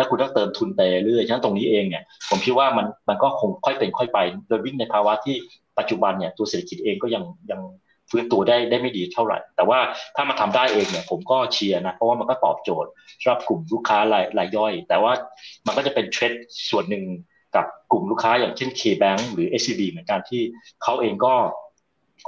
[0.00, 5.36] แล้วคุณต้องเติมทุนไปเรื่อยฉะนั้นตรงนี้เองเนี่ยผมคิดว่ามันมันก็คงค่อยเป็นค่อยไป โดยวิ่งในภาวะที่
[5.78, 7.60] ปัจจุบันเนี่ยตัวเศรษฐกิจเองก็ยังยัง
[8.10, 9.78] ฟื้นตัวได้ได้ไม่ดีเท่าไหร่ แต่ว่า
[10.16, 12.90] ถ้ามันทาได้เองเนี่ยผมก็เชียร์นะเพราะว่ามันก็ตอบโจทย์
[13.22, 15.12] สำหรับกลุ่มลูกค้ารายรายย่อย แต่ว่า
[15.66, 16.32] มันก็จะเป็นเทรด
[16.70, 17.04] ส่วนหนึ่ง
[17.56, 20.42] กับกลุ่มลูกค้าอย่างเช่น K-Bank หรือ SCB เหมือนกันที่
[20.82, 21.34] เขาเองก็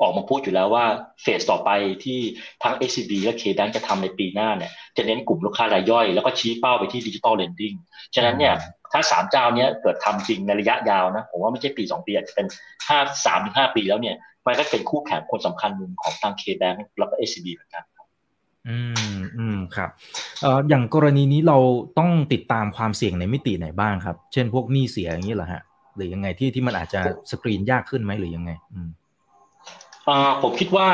[0.00, 0.84] ออกมาพูดอยู่แล้วว่า
[1.22, 1.70] เฟสต่อไป
[2.04, 2.20] ที่
[2.62, 7.74] ทั้ง SCB และ KBank จะทำในปีหน้าเนี่ยจะเน้นกลุ่มลูกค้ารายย่อย แล้วก็ชี้เป้าไปที่ digital lending
[8.14, 8.54] ฉะนั้นเนี่ย
[8.92, 12.46] ถ้าสามเจ้านี้เกิดทำจริงในระยะยาวนะผมว่าไม่ใช่ปีสองปีอาจจะเป็น
[12.88, 17.84] ห้าสามถึงห้าปีแล้วเนี่ยมันก็เป็นคู่แข่งคนสำคัญหนึ่งของทาง KBank แล้วก็ SCB เหมือนกัน
[18.68, 18.78] อื
[19.16, 19.90] มอืมครับ
[20.42, 21.58] เอ่ออย่างกรณีนี้เรา
[21.98, 25.62] ต้องติดตามความเสี่ยงในมิติไหนบ้างครับ เช่นพวกหนี้เสียอย่างนี้เหรอฮะ
[25.96, 27.00] หรือยังไงที่ที่มันอาจจะ
[27.30, 28.88] สกรีนยากขึ้นไหมหรือยังไง อืม
[30.42, 30.86] ผมคิดว่า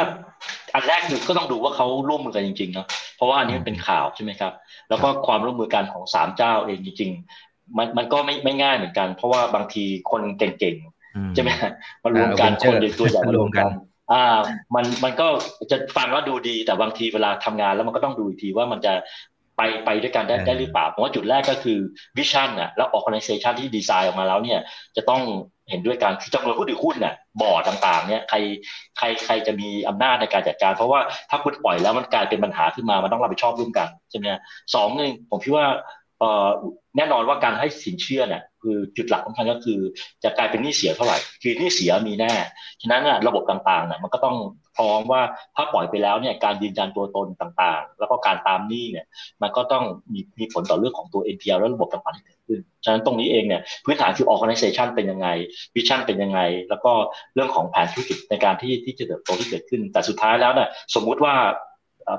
[0.75, 4.53] อันแรกคือก็ต้องดูว่าเขาร่วมมือกันจริงๆเนาะเพราะว่าอันนี้เป็นข่าวใช่ไหมครับ
[4.89, 11.51] แล้วก็ความร่วมมือกันของสามเจ้าเองจริงๆมันมันก็ไม่ไม่ง่ายเหมือนกัน เพราะว่าบางทีคนเก่งๆใช่ไหม
[12.03, 13.67] มารวมกันคนเด็กตัวใหญ่มารวมกัน
[14.13, 14.25] อ่า
[14.75, 15.27] มันมันก็
[15.71, 18.93] จะฟังว่าดูดีแต่บางทีเวลาทำงานแล้วมันก็ต้องดูอีกทีว่ามันจะ
[19.59, 21.79] ไปไปด้วยกันได้ได้หรือเปล่าผมว่าจุดแรกก็คือ
[22.17, 24.61] วิชั่นอะแล้วออ g a n i z a t i o n ที่ดีไซน์ออกมาแล้วเนี่ย
[24.97, 25.23] จะต้อง
[25.71, 28.37] เห็นด้วยกันคือจำนวนผู้ถือหุ้นเนี่ยบอร์ดต่างๆเนี่ยใคร
[28.99, 34.27] ใครใครจะมีอำนาจในการจัดการ เพราะว่าถ้าคุณปล่อยแล้วมันกลายเป็นปัญหาขึ้นมามันต้องรับผิดชอบร่วมกันใช่ไหม
[34.75, 35.67] สองหนึ่งผมคิดว่า
[36.97, 39.81] แน่นอนว่าการให้สินเชื่อเนี่ยคือจุดหลักสำคัญก็คือ
[40.25, 42.33] จะกลายเป็นหนี้เสียเท่าไหร่ คือหนี้เสียมีแน่
[42.81, 44.37] ฉะนั้นระบบต่างๆเนี่ยมันก็ต้อง
[44.77, 45.23] พร้อมว่า
[45.57, 49.07] ถ้าปล่อยไปแล้วเนี่ยการยืนยันตัวตนต่างๆ แล้วก็การตามหนี้เนี่ย
[49.43, 55.29] มันก็ต้องมีมีผลต่อเรื่องของตัว NPL และระบบต่างๆที่เกิดขึ้น ฉะนั้นตรงนี้เองเนี่ยพื้นฐานคือ organization เป็นยังไง
[55.75, 56.93] vision เป็นยังไง แล้วก็
[57.35, 61.35] เรื่องของแผนธุรกิจในการที่ที่จะเติบโตที่เกิดขึ้น แต่สุดท้ายแล้วเนี่ยสมมุติว่า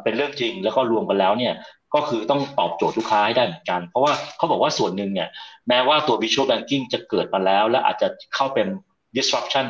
[0.03, 1.53] เป็นเรื่องจริงแล้วก็รวมกันแล้วเนี่ย
[1.95, 5.29] ก็คือต้องตอบโจทย์ลูกค้าให้ได้เหมือนกัน เพราะว่าเขาบอกว่าส่วนหนึ่งเนี่ย
[5.67, 8.67] แม้ว่าตัว visual banking จะเกิดมาแล้ว และอาจจะเข้าเป็น
[9.15, 9.65] disruption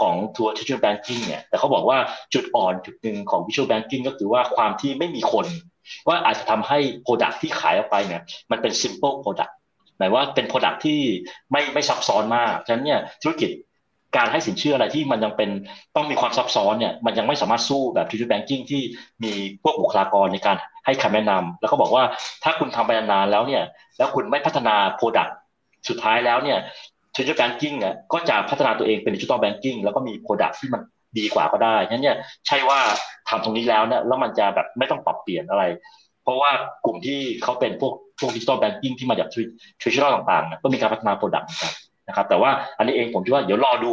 [0.00, 1.98] ของทัวร์ digital banking เนี่ยแต่เขาบอกว่า
[2.34, 5.46] จุดอ่อนจุดหนึ่งของ virtual banking ก็คือว่าความที่ไม่มีคน
[6.08, 9.52] ว่าอาจจะทำให้ product ที่ขายออกไปเนี่ยมันเป็น simple product
[9.98, 11.00] หมายว่าเป็น product ที่
[11.52, 13.50] ไม่ไม่ซับซ้อนมาก ฉะนั้นเนี่ยธุรกิจ
[14.16, 15.50] การให้สินเชื่ออะไรที่มันยังเป็น
[15.96, 18.82] ต้องมีความซับซ้อนเนี่ยมันยังไม่สามารถสู้แบบ digital banking ที่
[19.22, 22.04] มีพวกบุคลากรในการให้คำแนะนำแล้วก็บอกว่า
[22.44, 23.62] ถ้าคุณทำไปนานแล้วเนี่ย
[23.98, 25.30] แล้วคุณไม่พัฒนา product
[25.88, 26.58] สุดท้ายแล้วเนี่ย
[27.16, 30.80] digital banking อะก็จะพัฒนาตัวเองเป็น digital banking แล้วก็มี product ที่มัน
[31.18, 32.16] ดีกว่าก็ได้ฉะนั้นเนี่ย
[32.46, 32.80] ใช่ว่า
[33.28, 35.64] ทำตรงนี้แล้วเนี่ยแล้วมันจะแบบไม่ต้องปรับเปลี่ยนอะไร
[36.22, 36.50] เพราะว่า
[36.84, 39.28] กลุ่มที่เขาเป็นพวกพวก digital banking ที่มาจาก
[39.80, 41.70] tradition ต่างๆก็มีการพัฒนา product เหมือน
[42.08, 43.92] นะครับ แต่ว่าอันนี้เองผมคิดว่าเดี๋ยวรอดู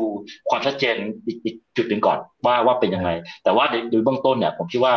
[0.50, 0.96] ความชัดเจน
[1.28, 3.10] อีกอีกจุดหนึ่งก่อนว่าว่าเป็นยังไง
[3.44, 4.94] แต่ว่าโดยเบื้องต้นเนี่ยผมคิดว่า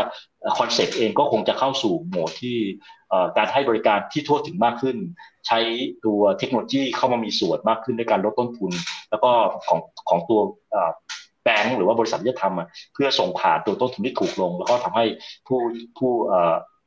[0.58, 2.56] คอนเซ็ปต์เองก็คงจะเข้าสู่โหมดที่
[3.36, 4.96] การให้บริการที่ทั่วถึงมากขึ้น
[5.46, 5.58] ใช้
[6.04, 8.72] ตัวเทคโนโลยีเข้ามามีส่วนมากขึ้นด้วยการลดต้นทุน
[9.10, 9.30] แล้วก็
[9.66, 10.40] ของของตัว
[11.42, 15.04] แบงก์หรือว่าบริษัทที่จะทำเพื่อส่งผ่านตัวต้นทุนที่ถูกลง แล้วก็ทำให้
[15.46, 15.58] ผู้
[15.98, 16.12] ผู้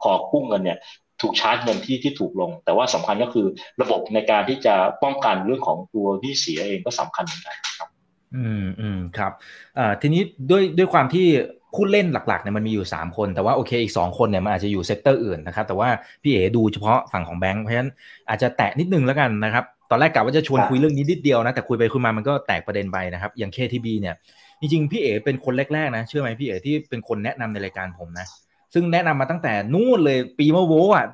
[0.04, 0.78] ขอกู้เงินเนี่ย
[1.22, 3.46] ถูกชาร์จเงินที่ที่ถูกลง แต่ว่าสำคัญก็คือ
[3.82, 7.90] ระบบในการที่จะป้องกันเรื่องของตัวหนี้เสียเองก็สำคัญเหมือนกันครับ
[8.36, 9.32] อืมอืมครับ
[9.78, 11.28] อ่าทีนี้ด้วยด้วยความที่
[11.76, 15.90] ผู้เล่นหลักๆเนี่ยมันมีอยู่ 3 คน แต่ว่าโอเคอีก 2 คนเนี่ยมันอาจจะอยู่ sector อื่นนะครับแต่ว่า
[16.24, 17.92] พี่เอ๋ดูเฉพาะฝั่งของแบงค์เพราะฉะนั้น
[18.30, 24.16] อาจจะแตะนิดนึงแล้วกันนะครับตอนแรกกะว่าจะชวนคุยเรื่องนี้นิดเดียวนะแต่คุยไปคุยมามันก็แตกประเด็นไปนะครับอย่าง KTB เนี่ย
[24.60, 28.28] จริงๆพี่เอ๋เป็นคนแรกๆนะเชื่อไหมพี่เอ๋ที่เป็นคนแนะนำในรายการผมนะ
[28.74, 31.06] ซึ่งแนะนำมาตั้งแต่นู่นเลยปีมะโวอะ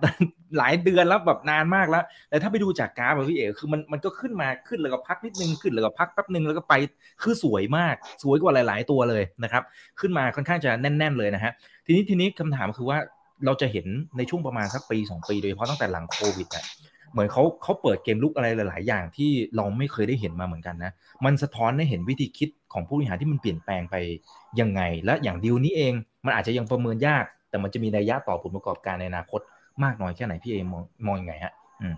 [0.58, 6.74] หลายเดือนแล้วแบบนานมากแล้ว แต่ถ้าไปดูจากกราฟพี่เอกคือมันมันก็ขึ้นมาขึ้นแล้วก็พักนิดนึงขึ้นแล้วก็พักแป๊บนึงแล้วก็ไป
[7.22, 9.63] คือสวยมากสวยกว่าหลาย ๆ ตัวเลยนะครับ
[10.00, 11.52] ขึ้นมาค่อนข้างจะแน่น ๆ เลยนะฮะ
[11.86, 12.98] ทีนี้ทีนี้คำถามคือว่า
[13.46, 16.65] เราจะเห็นในช่วงประมาณสักปี2ปีโดยเฉพาะตั้งแต่หลังโควิดอะ
[17.12, 20.91] เหมือนเขาเขาเปิดเกมลุกอะไรหลาย ๆ อย่างที่เราไม่เคยได้เห็นมาเหมือนกันนะ
[21.26, 23.96] มันสะท้อนให้เห็นวิธีคิดของผู้บริหารที่มันเปลี่ยนแปลงไป
[24.60, 25.93] ยังไง และอย่างดีลนี้เอง
[26.26, 29.42] มันอาจจะยังประเมินยาก แต่มันจะมีนัยยะต่อผลประกอบการในอนาคต
[29.84, 31.96] มากน้อยแค่ไหนพี่เอมองมองยังไงฮะ อืม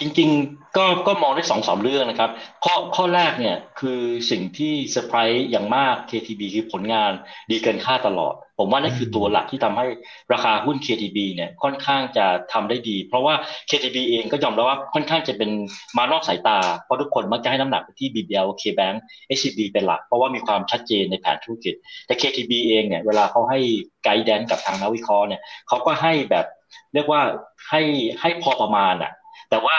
[0.00, 2.30] จริงๆ ก็ก็มองได้สองสามเรื่องนะครับ
[2.64, 7.12] ข้อข้อแรกเนี่ยคือสิ่งที่เซอร์ไพรส์อย่างมาก KTB คือผลงาน
[7.50, 9.86] ดีเกินคาดตลอด ผมว่านั่นคือตัวหลักที่ทำให้
[10.32, 13.34] ราคาหุ้น KTB เนี่ยค่อนข้างจะทำได้ดี เพราะว่า
[13.70, 15.50] KTB เองก็ยอมรับว่าค่อนข้างจะเป็น
[15.96, 18.96] มานอกสายตา เพราะทุกคนมักจะให้น้ำหนักไปที่ BBL KBank
[19.36, 21.74] SCB เป็นหลัก เพราะว่ามีความชัดเจนในแผนธุรกิจ
[22.06, 23.58] แต่ KTB เองเนี่ยเวลาเขาให้
[24.04, 26.46] ไกด์แดนกับทางนักวิเคราะห์เนี่ยเขาก็ให้แบบ
[26.94, 27.22] เรียกว่า
[27.68, 27.82] ให้
[28.20, 29.12] ให้พอประมาณอะ
[29.50, 29.76] แต่ว่า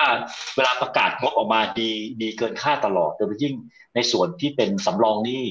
[0.55, 3.53] เวลาประกาศงบออกมาดีดีเกินคาดตลอดโดยเฉพาะยิ่ง
[3.95, 5.45] ในส่วนที่เป็นสำรองหนี้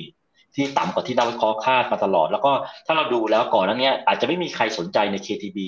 [0.55, 2.53] ที่ต่ำกว่าที่นักวิเคราะห์คาดมาตลอด แล้วก็
[2.87, 5.59] ถ้าเราดูแล้วก่อนนั้นเนี้ยอาจจะไม่มีใครสนใจใน KTB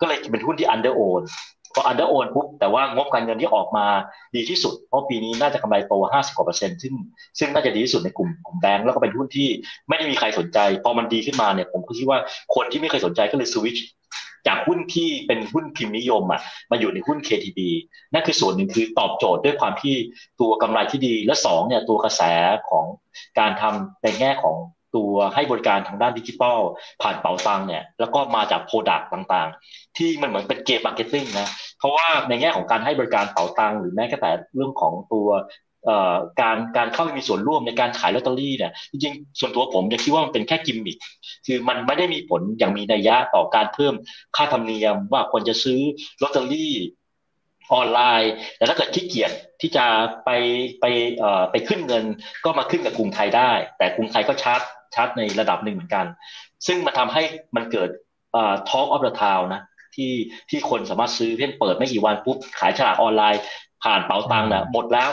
[0.00, 1.22] ก็เลยเป็นหุ้นที่ under own
[1.74, 3.86] พอ under own ปุ๊บแต่ว่างบการเงินที่ออกมา
[4.34, 6.94] ดีที่สุด เพราะปีนี้น่าจะกำไรโต 50กว่าเปอร์เซ็นต์ซึ่ง
[7.38, 9.48] ซึ่งน่าจะดีที่สุดในกลุ่มกลุ่มแบงก์แล้วก็เป็นหุ้นที่
[9.88, 12.18] ไม่ได้มีใครสนใจ พอมันดีขึ้นมาเนี่ยผมก็คิดว่า
[12.54, 13.78] คนที่ไม่เคยสนใจก็เลยสวิตช
[14.46, 17.60] จากหุ้นที่เป็นหุ้นพิมพ์นิยมอะมาอยู่ในหุ้น KTB
[18.12, 19.94] นั่นคือส่วนหนึ่งคือตอบโจทย์ด้วยความที่
[20.40, 22.22] ตัวกำไรที่ดีและสองเนี่ยตัวกระแส
[22.70, 22.84] ของ
[23.38, 24.56] การทำในแง่ของ
[24.96, 26.58] ตัวให้บริการทางด้านดิจิทัล
[27.02, 35.28] ผ่านเป๋าตังเนี่ยแล้วก็มาจาก product ต่างๆ ที่มันเหมือนเป็นเกม marketing นะเพราะว่าในแง่ของการให้บริการเป๋าตังหรือแม้แต่เรื่องของตัว
[36.40, 40.96] การการเข้าไปมีส่วนร่วมในการขายลอตเตอรี่เนี่ยจริงๆส่วนตัวผมจะคิดว่ามันเป็นแค่กิมมิค
[41.46, 43.94] คือมันไม่ได้มีผลอย่างมีนัยยะต่อการเพิ่ม
[44.36, 45.80] ค่าธรรมเนียมว่าควรจะซื้อ
[46.22, 46.74] ลอตเตอรี่
[47.72, 49.84] ออนไลน์แต่ถ้าเกิดขี้เกียจที่จะ
[50.24, 50.30] ไป
[50.80, 50.84] ไป
[51.18, 52.04] เอ่อไปขึ้นเงิน
[52.44, 54.60] ก็มาขึ้นกับกรุงไทยได้ แต่กรุงไทยก็ charge
[54.94, 56.06] charge ในระดับหนึ่งเหมือนกัน
[56.66, 57.22] ซึ่งมันทำให้
[57.56, 57.90] มันเกิด
[58.32, 59.62] เอ่อ talk of the town นะ
[59.94, 60.12] ที่
[60.50, 63.40] ที่คนสามารถซื้อเพียงเปิดไม่กี่วันปุ๊บขายสลากออนไลน์
[63.84, 65.10] ผ่านเป๋าตังค์นะหมดแล้ว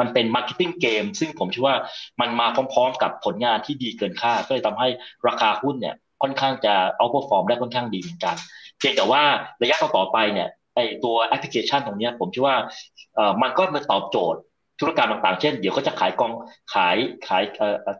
[0.00, 1.76] มันเป็น marketing game ซึ่งผมเชื่อว่า
[2.20, 4.88] มันมาพร้อมๆ กับผลงานที่ดีเกินคาดก็เลยทำให้
[5.26, 8.36] ราคาหุ้นเนี่ยค่อนข้างจะ outperform ได้ค่อนข้างดีเหมือนกัน
[8.78, 9.22] เพียงแต่ว่า
[9.62, 12.56] ระยะต่อไปเนี่ยไอตัวแอปพลิเคชันตรงนี้ผมเชื่อว่า
[13.42, 14.40] มันก็มาตอบโจทย์
[14.80, 16.32] ธุรกรรมต่างๆ เช่น เดี๋ยวเขาจะขายกอง
[16.74, 16.96] ขาย
[17.28, 17.42] ขาย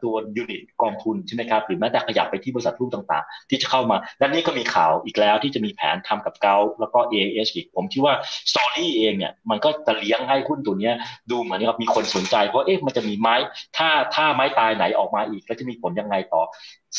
[0.03, 8.14] ตัว unit กองทุนใช่ไหมครับ หรือแม้แต่ขยับไปที่บริษัทรุ่นต่างๆ ที่จะเข้ามา และนี่ก็มีข่าวอีกแล้วที่จะมีแผนทำกับ GULF แล้วก็ AIS อีก ผมคิดว่า
[8.51, 10.91] story เองเนี่ยมันก็จะเลี้ยงให้หุ้นตัวนี้
[11.31, 13.35] ดูเหมือนกับมีคนสนใจ เพราะเอ๊ะมันจะมีไม้
[13.77, 16.43] ถ้าถ้าไม้ตายไหนออกมาอีก แล้วจะมีผลยังไงต่อ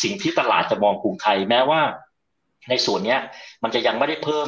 [0.04, 1.82] สิ่งที่ตลาดจะมองกรุงไทยแม้ว่า
[2.70, 3.18] ในส่วนนี้
[3.64, 4.48] มันจะยังไม่ได้เพิ่ม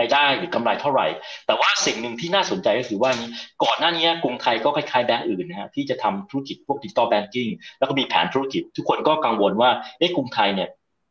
[0.00, 1.06] รายได้หรือกำไรเท่าไหร่
[1.46, 3.30] แต่ว่าสิ่งหนึ่งที่น่าสนใจก็คือว่านี้
[3.64, 10.68] ก่อนหน้านี้กรุงไทยก็คล้ายๆแบงก์อื่นนะฮะที่จะทำธุรกิจพวกดิจิตอลแบงกิ้งแล้วก็มีแผนธุรกิจ ทุกคนก็กังวลว่าเอ๊ะกรุงไทยเนี่ย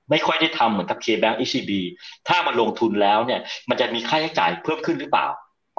[0.10, 1.72] ไม่ค่อยได้ทำเหมือนกับ K-Bank ECB
[2.28, 5.28] ถ้ามันลงทุนแล้วเนี่ยมันจะมีค่าใช้จ่ายเพิ่มขึ้นหรือเปล่า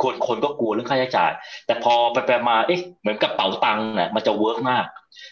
[0.02, 1.32] คนคนก็กลัวเรื่องค่าใช้จ่าย
[1.66, 4.84] แต่พอไปไปมาเอ๊ะเหมือนกับเป๋าตังค์เนี่ยมันจะ work มาก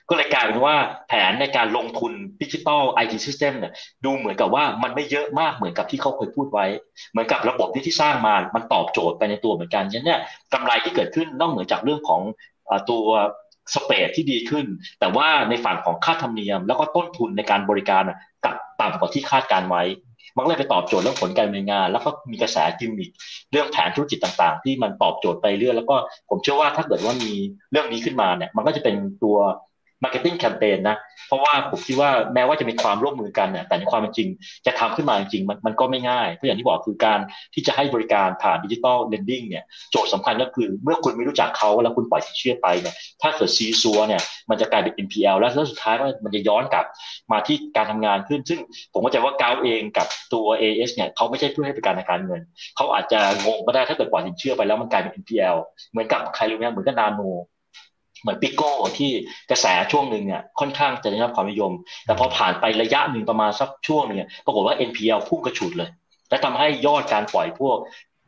[0.08, 0.74] ก็เลยกลายเป็นว่า
[1.08, 2.12] แผนในการลงทุน
[2.42, 3.72] digital IT system เนี่ย
[4.04, 6.66] ดูเหมือนกับว่ามันไม่เยอะมากเหมือนกับที่เขาเคยพูดไว้
[7.10, 10.20] เหมือนกับระบบที่ที่สร้างมา มันตอบโจทย์ไปในตัวเหมือนกันฉะนั้นเนี่ย
[10.52, 12.20] กำไรที่เกิดขึ้นนอกเหนือจากเรื่องของ
[12.90, 13.04] ตัว
[13.74, 14.66] spread ที่ดีขึ้น
[15.00, 18.02] แต่ว่าในฝั่งของค่าธรรมเนียม แล้วก็ต้นทุนในการบริการ
[18.44, 19.82] กับต่ำกว่าที่คาดการณ์ไว้
[20.36, 23.10] มันเลยไปตอบโจทย์เรื่องผลการดำเนินงาน แล้วก็มีกระแสกิมมิค
[23.52, 25.96] เรื่องแผนธุรกิจต่างๆ ที่มันตอบโจทย์ไปเรื่อยแล้วก็
[26.28, 27.32] ผมเชื่อว่าถ้าเกิดว่ามี
[27.70, 29.36] เรื่องนี้ขึ้นมาเนี่ยมันก็จะเป็นตัว
[30.02, 30.96] marketing campaign นะ
[31.28, 34.28] เพราะว่าผมคิดว่าแม้ว่าจะมีความร่วมมือกันเนี่ยแต่ในความเป็นจริง
[34.66, 37.18] จะทำขึ้นมาจริงมันมันก็ไม่ง่าย เพราะอย่างที่บอกคือการ
[37.54, 46.86] ที่จะให้บริการผ่าน digital lending เนี่ยโจทย์สำคัญก็คือเมื่อคุณไม่รู้จักเขาแล้วคุณปล่อยสินเชื่อไปเนี่ยถ้าเกิดซี้ซั้วเนี่ยมันจะกลายเป็น NPL แล้วแล้วสุดท้ายมันจะย้อนกลับ
[47.32, 48.58] มาที่การทำงานขึ้น ซึ่ง
[48.92, 52.40] ผมเข้าใจว่าก้าวเองกับตัว AS เนี่ยเขาไม่ใช่ผู้ให้บริการทางการเงิน
[52.76, 55.56] เขาอาจจะงงก็ได้ถ้าเกิดปล่อยสินเชื่อไปแล้วมันกลายเป็น NPL
[55.90, 57.22] เหมือนกับใครรู้ไหมเหมือนกับนาโน
[58.22, 59.10] เหมือนปิโก้ที่
[59.50, 61.72] กระแสช่วงหนึ่งเนี่ยค่อนข้างจะได้รับความนิยม
[62.06, 65.90] แต่พอผ่านไประยะหนึ่งประมาณสักช่วงเนี่ยปรากฏว่า NPL พุ่งกระฉุดเลย
[66.30, 67.78] และทำให้ยอดการปล่อยพวก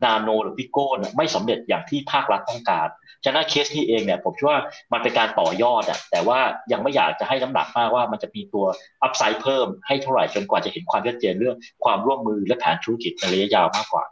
[0.04, 2.88] นาโนหรือปิโก้ไม่สำเร็จอย่างที่ภาครัฐต้องการ
[3.24, 4.58] ฉะนั้นเคสนี้เองเนี่ยผมคิดว่า
[4.92, 6.38] มันเป็นการต่อยอดอะแต่ว่า
[6.72, 8.66] ยังไม่อยากจะให้น้ำหนักมากว่ามันจะมีตัว
[9.02, 14.04] อัพไซด์เพิ่มให้เท่าไหร่จนกว่าจะเห็นความชัดเจนเรื่องความร่วมมือและแผนธุรกิจในระยะยาวมากกว่า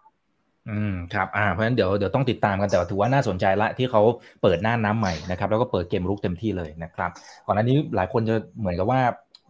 [0.69, 4.03] อืมครับอ่าเพราะฉะนั้นเดี๋ยวเดี๋ยวต้องติดตามกันแต่ถือว่าน่าสนใจละที่เขา
[4.43, 7.11] เปิดหน้าน้ำใหม่นะครับ แล้วก็เปิดเกมรุกเต็มที่เลยนะครับ
[7.47, 9.01] ก่อนหน้านี้หลายคนจะเหมือนกับว่า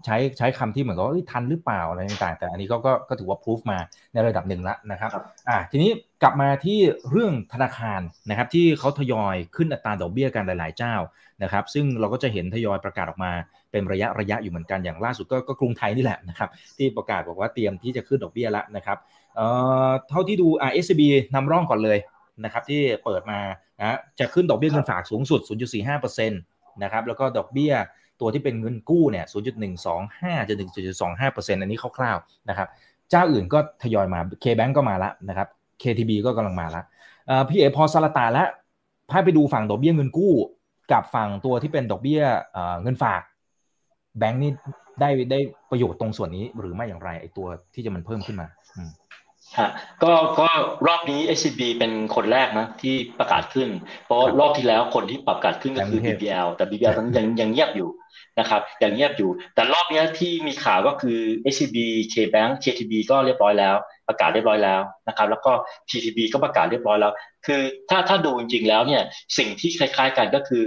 [0.04, 3.78] ใช้ใช้คำที่เหมือนกับว่าทันหรือเปล่าอะไรต่างๆ แต่อันนี้ก็ก็ก็ถือว่าพิสูจมา
[4.12, 5.10] ในระดับหนึ่งแล้วนะครับ
[5.48, 5.90] อ่าทีนี้
[6.22, 6.78] กลับมาที่
[7.10, 10.94] เรื่องธนาคารนะครับที่เขาทยอยขึ้นอัตราดอกเบี้ยกันหลายๆเจ้า
[11.42, 13.32] นะครับซึ่งเราก็จะเห็นทยอยประกาศออกมา
[13.70, 16.48] เป็นระยะระยะอยู่เหมือนกันอย่างล่าสุดก็ก็กรุงไทยนี่แหละนะครับ
[16.78, 18.98] ที่ประกาศบอกว่าเตรียมที่จะขึ้นดอกเบี้ยแล้วนะครับ
[20.08, 21.02] เท่าที่ดู RSB
[21.34, 21.98] นำร่องก่อนเลย
[22.44, 23.38] นะครับที่เปิดมา
[23.80, 25.40] นะจะขึ้นดอกเบี้ยเงินฝากสูงสุด
[25.86, 27.72] 0.45%นะครับแล้วก็ดอกเบี้ย
[28.20, 29.24] ตัวที่เป็นเงินกู้เนี่ย
[29.86, 32.68] 0.125จนถึง0.25%อันนี้คร่าวๆนะครับ
[33.10, 35.48] เจ้าอื่นก็ทยอยมา K-Bank ก็มาแล้วนะครับ
[35.82, 36.84] KTB ก็กำลังมาแล้ว
[37.48, 38.48] พี่เอพอสลตาแล้ว
[39.10, 40.32] พาไปดูฝั่งดอกเบี้ยเงินกู้
[40.92, 42.22] กับฝั่งตัวที่เป็นดอกเบี้ย
[42.82, 43.22] เงินฝาก
[44.18, 44.52] แบงค์นี่
[45.00, 45.38] ได้ได้
[45.70, 48.46] ประโยชน์ตรงส่วนนี้หรือไม่อย่างไรไอตัวที่จะมันเพิ่มขึ้นมา
[49.58, 49.70] ฮะ
[50.02, 50.48] ก็ก็
[50.86, 53.68] รอบนี้ SCB เป็นคนแรกนะที่ประกาศขึ้น
[54.06, 57.90] เพราะรอบที่แล้วคนที่ประกาศขึ้นก็คือ BBL แต่ BBL ยังยังเงียบอยู่
[58.40, 61.18] นะครับยังเงียบอยู่ แต่รอบนี้ที่มีข่าวก็คือ
[61.52, 61.76] SCB
[62.12, 63.76] KBank KTB ก็เรียบร้อยแล้ว
[64.08, 65.52] ประกาศเรียบร้อยแล้วนะครับ แล้วก็
[65.88, 67.12] TTB ก็ประกาศเรียบร้อยแล้ว
[67.46, 69.02] คือถ้าถ้าดูจริงๆแล้วเนี่ย
[69.38, 70.66] สิ่งที่คล้ายๆกันก็คือ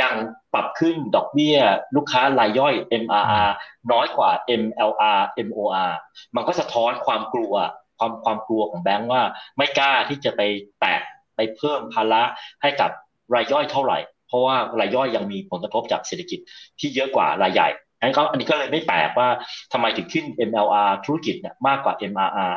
[0.00, 0.14] ยัง
[0.54, 1.58] ปรับขึ้นดอกเบี้ย
[1.96, 3.50] ลูกค้ารายย่อย MRR
[3.92, 4.30] น้อยกว่า
[4.62, 5.92] MLR MOR
[6.36, 7.54] มันก็สะท้อนความกลัว
[8.02, 9.22] ความความกลัวของแบงก์ว่า
[9.56, 10.40] ไม่กล้าที่จะไป
[10.80, 11.00] แตะ
[11.36, 12.22] ไปเพิ่มภาระ
[12.62, 12.90] ให้กับ
[13.34, 16.38] รายย่อยเท่าไหร่ เพราะว่ารายย่อยยังมีผลกระทบจากเศรษฐกิจ
[16.80, 19.28] ที่เยอะกว่ารายใหญ่อันนี้ก็อันนี้ก็เลยไม่แปลกว่า
[19.72, 22.54] ทำไมถึงขึ้น MLR ธุรกิจเนี่ยมากกว่า MRR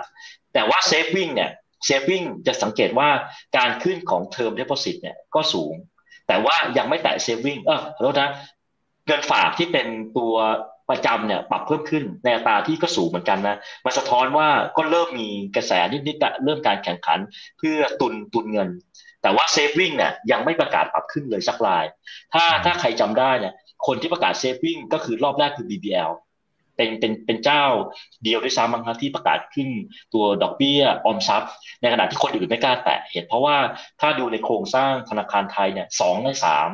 [0.53, 1.51] แต่ว่า saving เนี่ย
[1.87, 3.09] saving จะสังเกตว่า
[3.57, 5.73] การขึ้นของ term deposit เนี่ยก็สูง
[6.27, 8.29] แต่ว่ายังไม่แตะ saving เออขอโทษนะ
[9.07, 10.33] เงินฝากที่เป็นตัว
[10.89, 17.19] ประจำเนี่ยปรับเพิ่มขึ้นในอัตราที่ก็สูงเหมือนกันนะมันสะท้อนว่าก็เริ่มมีกระแสนิดๆเริ่มการแข่งขัน
[17.57, 18.69] เพื่อตุนตุนเงิน
[19.21, 21.85] แต่ว่าเซฟวิ่งเนี่ยยังไม่ประกาศปรับขึ้นเลยสักราย
[22.33, 23.53] ถ้าถ้าใครจำได้เนี่ย
[23.87, 26.11] คนที่ประกาศเซฟวิ่งก็คือรอบแรกคือ BBL
[26.77, 27.63] เป็นเป็นเป็นเจ้า
[28.23, 29.69] เดียวด้วยซ้ำมั้งครับที่ประกาศขึ้น
[30.13, 33.55] ตัวดอกเบี้ยออมทรัพย์ ในขณะที่คนอื่นไม่กล้าแตะเหตุเพราะว่า
[34.01, 36.69] ถ้าดูในโครงสร้างธนาคารไทยเนี่ยสองในสาม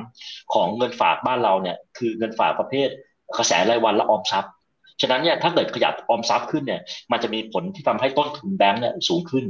[0.54, 2.90] ของเงินฝากบ้านเราเนี่ยคือเงินฝากประเภท
[3.38, 4.54] กระแสรายวันและออมทรัพย์
[5.02, 9.46] ฉะนั้นเนี่ยถ้าเกิดขยับออมทรัพย์ขึ้นเนี่ยมันจะมีผลที่ทำให้ต้นทุนแบงก์เนี่ยสูงขึ้น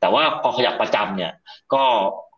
[0.00, 1.32] แต่ว่าพอขยับประจำเนี่ย
[1.74, 1.84] ก็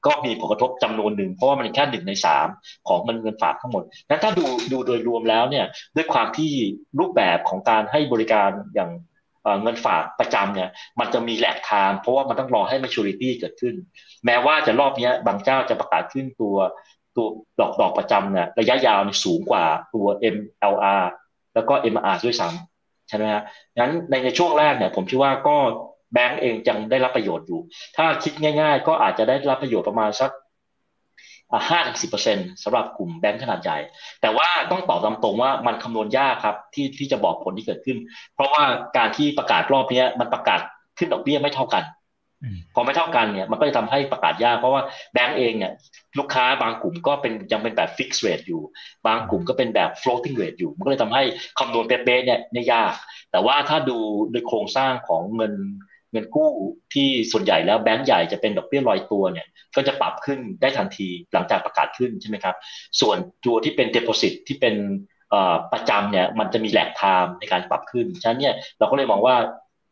[0.06, 2.46] ก็มีผลกระทบจำนวนหนึ่งเพราะว่ามันแค่หนึ่งในสาม
[2.88, 6.52] ของเงินเงินฝากทั้งหมดนั้นถ้าดูดูโดยรวมแล้วเนี่ยด้วยความที่
[7.00, 8.90] รูปแบบของการให้บริการอย่าง
[9.62, 10.68] เงินฝากประจำเนี่ย
[11.00, 13.74] มันจะมีแหลกทาง เพราะว่ามันต้องรอให้ maturity เกิดขึ้น
[14.26, 16.56] แม้ว่าจะรอบนี้บางเจ้าจะประกาศขึ้นตัว
[17.16, 17.28] ตัว
[17.60, 21.04] ดอกดอกประจำเนี่ยระยะยาวสูงกว่าตัว MLR
[21.54, 23.42] แล้วก็ MR ด้วยซ้ำใช่ไหมฮะ
[23.78, 25.56] งั้นในในช่วงแรกเนี่ยผมคิดว่าก็
[26.12, 27.60] แบงก์เองยังได้รับประโยชน์อยู่
[27.96, 30.30] ถ้าคิดง่าย ๆ ก็อาจจะได้รับประโยชน์ประมาณสัก
[31.68, 33.78] ห้าถึงสิบเปอร์เซ็นต์สำหรับกลุ่มแบงก์ขนาดใหญ่
[34.20, 37.98] แต่ว่าต้องตอบตามตรงว่ามันคำนวณยากครับที่ที่จะบอกผลที่เกิดขึ้น
[38.34, 38.62] เพราะว่า
[38.96, 40.60] การที่ประกาศรอบนี้มันประกาศ
[40.98, 41.84] ขึ้นดอกเบี้ยไม่เท่ากัน
[42.74, 45.72] พอไม่เท่ากันเนี่ยมันก็จะทำให้ประกาศยาก เพราะว่าแบงก์เองเนี่ย
[46.18, 48.62] ลูกค้าบางกลุ่มก็เป็นยังเป็นแบบ fixed rate อยู่
[49.06, 51.22] บางกลุ่มก็เป็นแบบ floating rate อยู่ มันก็เลยทำให้
[51.58, 52.94] คำนวณเป๊ะๆเนี่ยเนี่ยยาก
[53.32, 53.98] แต่ว่าถ้าดู
[54.30, 55.54] โดยโครงสร้างของเงิน
[56.12, 56.50] เงินกู้
[56.94, 59.46] ที่ส่วนใหญ่แล้วแบงก์ใหญ่จะเป็นดอกเบี้ยลอยตัวเนี่ย
[59.76, 62.56] ก็จะปรับขึ้นได้ทันทีหลังจากประกาศขึ้นใช่ไหมครับ
[63.00, 64.74] ส่วนตัวที่เป็น deposit ที่เป็น
[65.72, 69.36] ประจำเนี่ยมันจะมี lag time ในการปรับขึ้น ฉะนั้นเนี่ยเราก็เลยมองว่า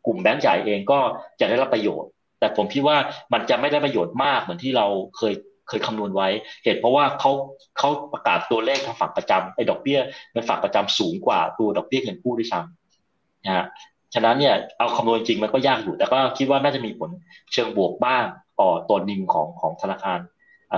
[0.05, 0.99] กลุ่มแบงก์ใหญ่เองก็
[1.39, 2.09] จะได้รับประโยชน์
[2.45, 2.97] แต่ผมคิดว่า
[3.33, 5.33] มันจะไม่ได้ประโยชน์มากเหมือนที่เราเคย
[5.67, 6.29] เคยคำนวณไว้
[6.63, 7.31] เหตุเพราะว่าเขา
[7.77, 9.99] เขาประกาศตัวเลขทางฝั่งประจำไอ้ดอกเบี้ย
[10.31, 13.65] เงินฝากประจำสูงกว่าตัวดอกเบี้ยเงินกู้ด้วยซ้ำนะฮะ
[14.13, 17.09] ฉะนั้นเนี่ยเอาคำนวณจริงมันก็ยากอยู่ แต่ก็คิดว่าน่าจะมีผล
[17.53, 18.23] เชิงบวกบ้าง
[18.59, 20.19] ต่อตัวนิมของของธนาคาร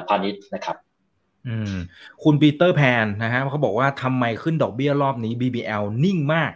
[0.07, 0.77] พาณิชย์นะครับ
[1.47, 1.75] อืม
[2.23, 6.51] คุณปีเตอร์แพนนะฮะเขาบอกว่าทำไมขึ้นดอกเบี้ยรอบนี้ BBL นิ่งมาก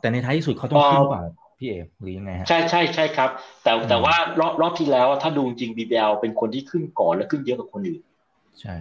[0.00, 1.22] แต่ในท้ายที่สุดเขาต้องขึ้นเปล่า
[1.62, 3.30] พี่เอหรือยังไงฮะใช่ใช่ใช่ครับ
[3.62, 8.00] แต่แต่ว่ารอบรอบที่แล้วถ้าดูจริง BBL เป็นคนที่ขึ้นก่อนและขึ้นเยอะกว่าคนอื่น
[8.60, 8.74] ใช่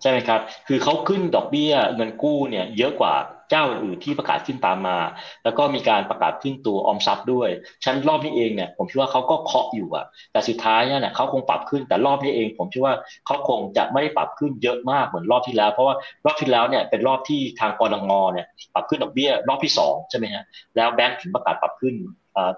[0.00, 3.14] ใช่ไหมครับ คือเขาขึ้นดอกเบี้ยเงินกู้เนี่ย เยอะกว่า
[3.50, 4.98] เจ้าอื่นที่ประกาศขึ้นตามมา
[5.44, 7.48] แล้วก็มีการประกาศขึ้นตัวออมทรัพย์ด้วย
[7.84, 12.94] ชั้นรอบนี้เองเนี่ยผมคิดว่าเขาก็เคาะอยู่อะแต่สุดท้ายเนี่ยเขาคงปรับขึ้นแต่รอบนี้เอง ผมคิดว่า
[13.26, 20.44] เขาคงจะไม่ได้ปรับขึ้นเยอะมากเหมือนรอบที่แล้ว เพราะว่ารอบที่แล้วเนี่ยเป็นรอบที่ทางกนง.เนี่ยปรับขึ้นดอกเบี้ยรอบที่สองใช่ไหมฮะ
[20.76, 21.94] แล้วแบงก์ถึงประกาศปรับขึ้น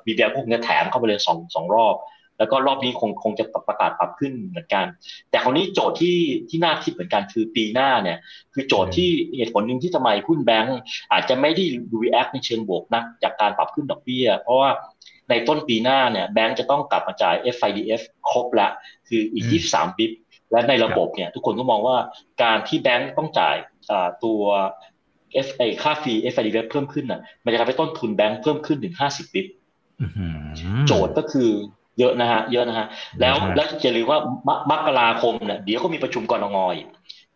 [0.04, 1.94] ดอกเบี้ยพวกนี้แถมเข้าไปเลยสองสองรอบ
[2.42, 4.86] แล้วก็รอบนี้คงคงจะประกาศปรับขึ้นเหมือนกัน
[5.30, 6.16] แต่คราวนี้โจทย์ที่
[6.48, 8.18] ที่น่าคิดเหมือนกันคือปีหน้าเนี่ย
[8.54, 10.78] คือโจทย์ที่เหตุผลหนึ่งที่ทำไมหุ้นแบงก์
[11.12, 11.64] อาจจะไม่ได้
[12.02, 14.70] react ในเชิงบวกนะจากการปรับขึ้นดอกเบี้ย เพราะว่า
[15.30, 18.68] ในต้นปีหน้าเนี่ยแบงก์จะต้องกลับมาจ่าย FIDF ครบละ
[19.08, 20.12] คืออีก 23บิป
[20.52, 21.96] และในระบบเนี่ยทุกคนก็มองว่า
[22.42, 23.56] การที่แบงก์ต้องจ่าย
[24.24, 24.42] ตัว
[25.46, 29.46] F ไอค่าฟรี FIDF เพิ่มขึ้นน่ะ มันจะทำให้ต้นทุนแบงก์เพิ่มขึ้นถึง50บิป
[30.86, 31.50] โจทย์ก็คือ
[31.98, 32.86] เยอะนะฮะเยอะนะฮะ
[33.20, 34.18] แล้วแล้วจะลืมว่า
[34.70, 36.88] มกราคมเนี่ยเดี๋ยวก็มีประชุมกรงงอีก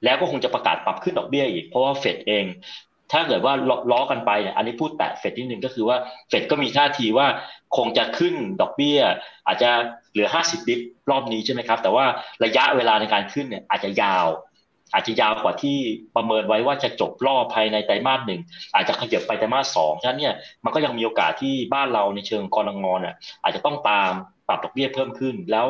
[0.05, 2.45] แล้วก็คงจะประกาศปรับขึ้นดอกเบี้ยอีกเพราะว่าเฟดเอง
[3.13, 3.55] ถ้าเกิดว่า
[3.91, 5.97] ล้อกันไปเนี่ยอันนี้พูดแตะเฟดนิดนึงก็คือว่า
[6.29, 7.27] เฟดก็มีท่าทีว่า
[7.77, 9.01] คงจะขึ้นดอกเบี้ย
[9.47, 9.71] อาจจะ
[10.13, 10.81] เหลือ 50 บิป
[11.11, 12.05] รอบนี้ใช่ไหมครับ แต่ว่า
[12.45, 14.27] ระยะเวลาในการขึ้นเนี่ยอาจจะยาว
[14.93, 15.79] อาจจะยาวกว่าที่
[16.17, 18.41] ประเมินไว้ว่าจะจบรอบภายในไตรมาสหนึ่ง
[18.75, 20.35] อาจจะขยับไปไตรมาสสองฉะนั้นเนี่ย
[20.65, 24.13] มันก็ยังมีโอกาสที่บ้านเราในเชิงกรงงเนี่ยอาจจะต้องตาม
[24.49, 25.67] ปรับดอกเบี้ยเพิ่มขึ้น แล้ว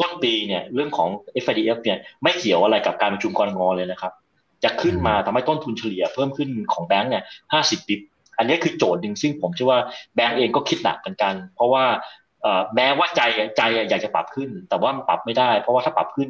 [0.00, 1.08] ต้นปีเนี่ยเรื่องของ
[1.44, 4.12] FIDF เนี่ยไม่เกี่ยวอะไรกับการประชุมกรงงเลยนะครับ
[4.64, 8.00] จะขึ้นมาทำให้ต้นทุนเฉลี่ยเพิ่มขึ้นของแบงก์เนี่ยห้าสิบบิบ
[8.38, 9.80] อันนี้คือโจทย์หนึ่งซึ่งผมเชื่อว่า
[10.14, 11.84] แบงก์เองก็คิดหนักเหมือนกัน เพราะว่า
[12.74, 13.22] แม้ว่าใจ
[13.56, 16.28] ใจอยากจะปรับขึ้น แต่ว่ามันปรับไม่ได้ เพราะว่าถ้าปรับขึ้น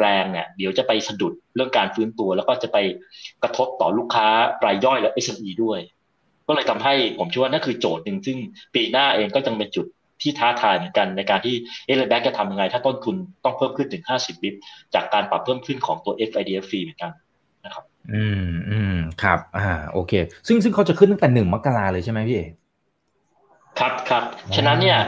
[0.00, 2.78] แรงๆเนี่ยเดี๋ยวจะไปสะดุดเรื่องการฟื้นตัว แล้วก็จะไป
[3.42, 4.28] กระทบต่อลูกค้า
[4.64, 5.80] รายย่อยและ SME ด้วย
[6.48, 8.38] ก็เลยทำให้ผมเชื่อว่านั่นคือโจทย์หนึ่งซึ่ง
[8.74, 9.86] ปีหน้าเองก็จะเป็นจุด
[10.22, 11.54] ที่ท้าทายเหมือนกันในการที่
[11.86, 14.54] เอเลแบงก์จะทำยังไง ถ้าต้นทุนต้องเพิ่มขึ้นถึง 50บิบ
[14.94, 17.12] จากการปรับเพิ่มขึ้นของตัว FIDF ฟรีเหมือนกัน
[17.64, 20.12] นะครับ อืมอืมครับ อ่า โอเค
[20.46, 22.42] ซึ่งซึ่งเขาจะขึ้นตั้งแต่หนึ่งมกราเลยใช่ไหมพี่เอ
[23.78, 24.22] ครับครับ
[24.56, 24.98] ฉะนั้นเนี่ย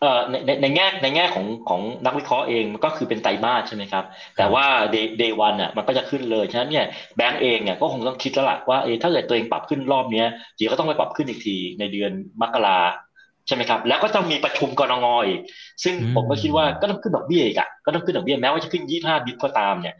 [0.00, 4.04] เอ่อในในในแง่ในแง่ของของนักวิเคราะห์เองมันก็คือเป็นไตรมาสใช่ไหมครับ
[4.36, 6.86] แต่ว่าเดย์เดย์วันอะมันก็จะขึ้นเลย ฉะนั้นเนี่ย
[7.16, 12.10] แบงก์เองเนี่ยก็คงต้องคิดแล้วล่ะว่าเอถ้าเกิดตัวเองปรับขึ้นรอบเนี้ยเดี๋ยวก็ต้องไปปรับขึ้นอีกทีในเดือน
[12.42, 12.78] มกรา
[13.46, 15.40] ใช่ไหมครับ แล้วก็ต้องมีประชุมกรงงอีก
[15.84, 19.94] ซึ่งผมก็คิดว่าก็ต้องขึ้นดอกเบี้ยอีกอะก็ต้องขึ้นดอกเบี้ยแม้ว่าจะขึ้นยี่ห้าบิตก็ตามเนี่ย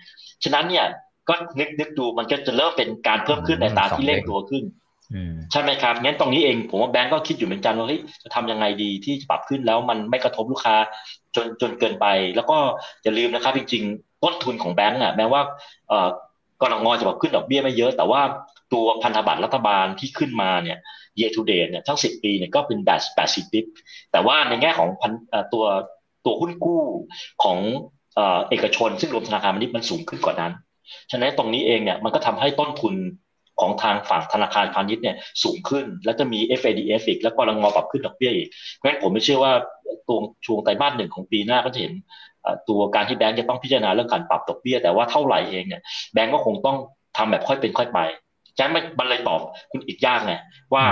[0.45, 0.87] ฉะนั้นเนี่ย
[1.29, 4.65] ก็นึกนึกดูมันก็จะเริ่มเป็นการเพิ่มขึ้นในตาที่เร่งตัวขึ้น
[5.53, 10.77] ใช่ไหมครับงั้นตรงนี้เองผมว่าแบงก์ก็คิดอยู่เหมือนกันว่าเฮ้ยจะทำยังไงดีที่จะปรับขึ้นแล้วมันไม่กระทบลูกค้า
[11.37, 12.57] จนจนเกินไป แล้วก็
[13.03, 15.41] อย่าลืมนะครับจริงๆต้นทุนของแบงก์อะแม้ว่า
[15.89, 16.09] เอ่อ
[16.63, 18.21] กรงจะปรับขึ้นดอกเบี้ยไม่เยอะ แต่ว่า
[18.73, 20.79] ตัวพันธบัตรรัฐบาลที่ขึ้นมาเนี่ย
[21.19, 23.67] year to date เนี่ยทั้งสิบปีเนี่ยก็เป็นแบบแปดสิบบิป
[24.13, 25.13] แต่ว่าในแง่ของพัน
[25.53, 25.65] ตัว
[26.25, 26.83] ตัวหุ้นกู้
[27.45, 27.59] ของ
[28.49, 30.53] เอกชน ซึ่งรวมธนาคารพาณิชย์มันสูงขึ้นกว่านั้น
[31.11, 32.95] ฉะนั้นตรงนี้เองเนี่ยมันก็ทำให้ต้นทุน
[33.61, 39.53] ของทางฝั่งธนาคารพาณิชย์เนี่ยสูงขึ้น แล้วจะมี FADF อีกแล้วก็รังงอปรับขึ้นดอกเบี้ยอีกเพราะฉะนั้นผมไม่เชื่อว่า
[40.09, 41.93] ตัวช่วงไตรมาสหนึ่งของปีหน้าก็จะเห็น
[42.69, 46.77] ตัวการที่แบงก์จะต้องพิจารณาเรื่องการปรับดอกเบี้ย แต่ว่าเท่าไหร่เองเนี่ยแบงก์ก็คงต้อง
[47.17, 47.99] ทำแบบค่อยเป็นค่อยไป
[48.57, 49.41] ฉะนั้นมันเลยตอบ
[49.71, 50.35] คุณอีกยากไง
[50.75, 50.85] ว่า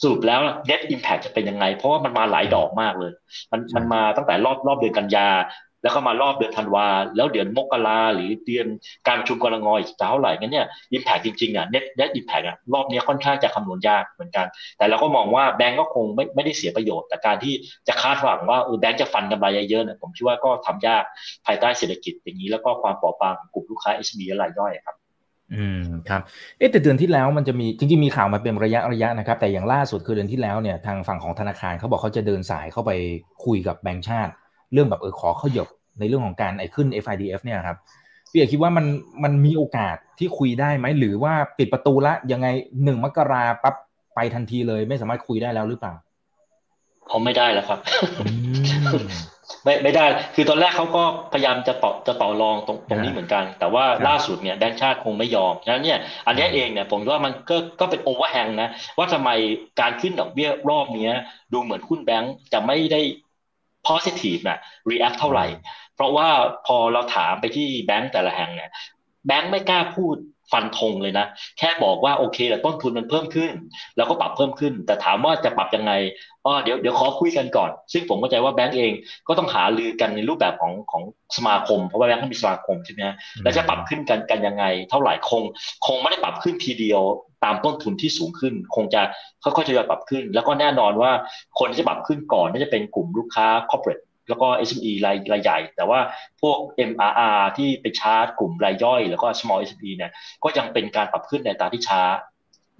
[0.00, 3.12] สรุปแล้ว net impact จะเป็นยังไง เพราะว่ามันมาหลายดอกมากเลย
[3.52, 5.28] มันมันมาตั้งแต่รอบรอบเดือนกันยา
[5.82, 6.86] แล้วก็มารอบเดือนธันวา
[7.16, 8.66] แล้วเดือนมกราหรือเดือน
[9.06, 14.46] การประชุมกรงอยอีกเท่าไหร่งั้นเนี่ยอิมแพกจริงๆอะเน็ตเน็ตอิมแพกอะรอบนี้ค่อนข้างจะคำนวณยากเหมือนกัน
[14.78, 17.54] แต่เราก็มองว่าแบงก์ก็คงไม่ไม่ได้เสียประโยชน์ แต่การที่
[17.88, 21.02] จะคาดหวังว่าเออแบงก์จะฟันกำไรเยอะๆเนี่ยผมคิดว่าก็ทำยาก
[21.46, 24.96] ภายใต้เศรษฐกิจอย่างนี้แล้วก็ความเปราะบางของกลุ่มลูกค้า SME รายย่อยครับ
[25.54, 26.20] อืมครับ
[26.58, 32.90] เอ๊แต่เดือนที่แล้วมันจะมีจริงๆมีข่าวมาเป็นระยะระยะนะครับ แต่อย่างล่าสุดคือเดือนที่แล้วเนี่ยทางฝั่งของธนาคารเขาบอกเขาจะเดินสายเข้าไป
[33.44, 34.32] คุยกับแบงก์ชาติ
[34.72, 35.68] เรื่องแบบเออขอขยบ
[35.98, 37.76] ในเรื่องของการไอ้ขึ้น FIDF เนี่ยครับ
[38.30, 38.86] พี่เอกคิดว่ามัน
[39.24, 42.46] มันมีโอกาสที่คุยได้ไหมหรือว่าปิดประตูละยังไง
[42.84, 43.74] หนึ่งมกราปั๊บ
[44.14, 45.94] ไปทันทีเลย ไม่สามารถคุยได้แล้วหรือเปล่า
[47.08, 47.78] เขาไม่ได้แล้วครับ
[49.64, 58.68] ไม่ไม่ได้ คือตอนแรกเขาก็พยายามจะต่อจะต่อรองตรงตรงนี้เหมือนกัน แต่ว่าล่าสุดเนี่ยแบงค์ชาติคงไม่ยอมฉะนั้นเนี่ยอันนี้เองเนี่ยผมว่ามันก็ก็เป็นโอเวอร์แฮงนะ
[58.98, 59.30] ว่าทำไม
[59.80, 61.10] การขึ้นดอกเบี้ยรอบนี้
[61.52, 63.00] ดูเหมือนหุ้นแบงค์จะไม่ได้
[63.88, 64.58] positive นะ
[64.90, 65.46] react เท่าไหร่
[65.94, 66.28] เพราะว่า
[66.66, 68.70] พอเราถามไปที่แบงก์แต่ละแห่งเนี่ย
[69.26, 70.16] แบงก์ไม่กล้าพูด
[70.52, 71.26] ฟันธงเลยนะ
[71.58, 73.52] แค่บอกว่าโอเคแต่ต้นทุนมันเพิ่มขึ้น
[73.96, 75.92] แล้วก็ปรับเพิ่มขึ้น แต่ถามว่าจะปรับยังไง
[76.44, 78.92] อ๋อเดี๋ยวเดี๋ยวขอคุยกันก่อน ซึ่งผมเข้าใจว่าแบงก์เอง
[79.28, 81.02] ก็ต้องหาลือกันในรูปแบบของของ
[81.36, 83.00] สมาคม เพราะว่าแบงก์ก็มีสมาคมใช่ไหม
[83.42, 85.42] แล้วจะปรับขึ้นกันกันยังไง เท่าไหร่คง
[85.86, 87.02] คงไม่ได้ปรับขึ้นทีเดียว
[87.44, 89.02] ตามต้นทุนที่สูงขึ้น คงจะ
[89.42, 91.10] ค่อยๆทยอยปรับขึ้น แล้วก็แน่นอนว่า
[91.58, 96.00] คนที่จะปรับขึ้นก่อนน่าจะเป็นกลุ่มลูกค้า corporate แล้วก็ SME รายรายใหญ่ แต่ว่า
[96.42, 96.58] พวก
[96.90, 100.12] MRR ที่ไปชาร์จกลุ่มรายย่อย แล้วก็ small SME เนี่ย
[100.44, 102.02] ก็ยังเป็นการปรับขึ้นในตาที่ช้า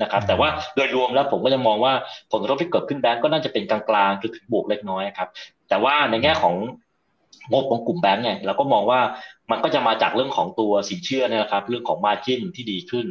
[0.02, 1.92] นะครับแต่ว่าโดยรวมแล้วผมก็จะมองว่า
[2.32, 5.28] ผลกระทบที่เกิดขึ้นแบงก์ก็น่าจะเป็นกลางๆคือถึงบวกเล็กน้อยครับ
[5.68, 6.54] แต่ว่าในแง่ของ
[7.52, 9.00] งบของกลุ่มแบงก์เนี่ยเราก็มองว่า
[9.50, 13.06] มันก็จะมาจากเรื่องของตัวสินเชื่อนะครับ เรื่องของมาจิ้นที่ดีขึ้น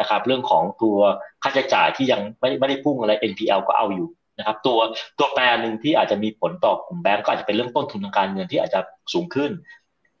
[0.00, 0.96] นะครับ เรื่องของตัว
[1.42, 4.08] ค่าใช้จ่ายที่ยังไม่ไม่ได้พุ่งอะไร NPL ก็เอาอยู่
[4.38, 4.78] นะครับ ตัว
[5.18, 8.80] ตัวแปรหนึ่งที่อาจจะมีผลต่อกลุ่มแบงก์ก็อาจจะเป็นเรื่องต้นทุนทางการเงินที่อาจจะ
[9.12, 9.50] สูงขึ้น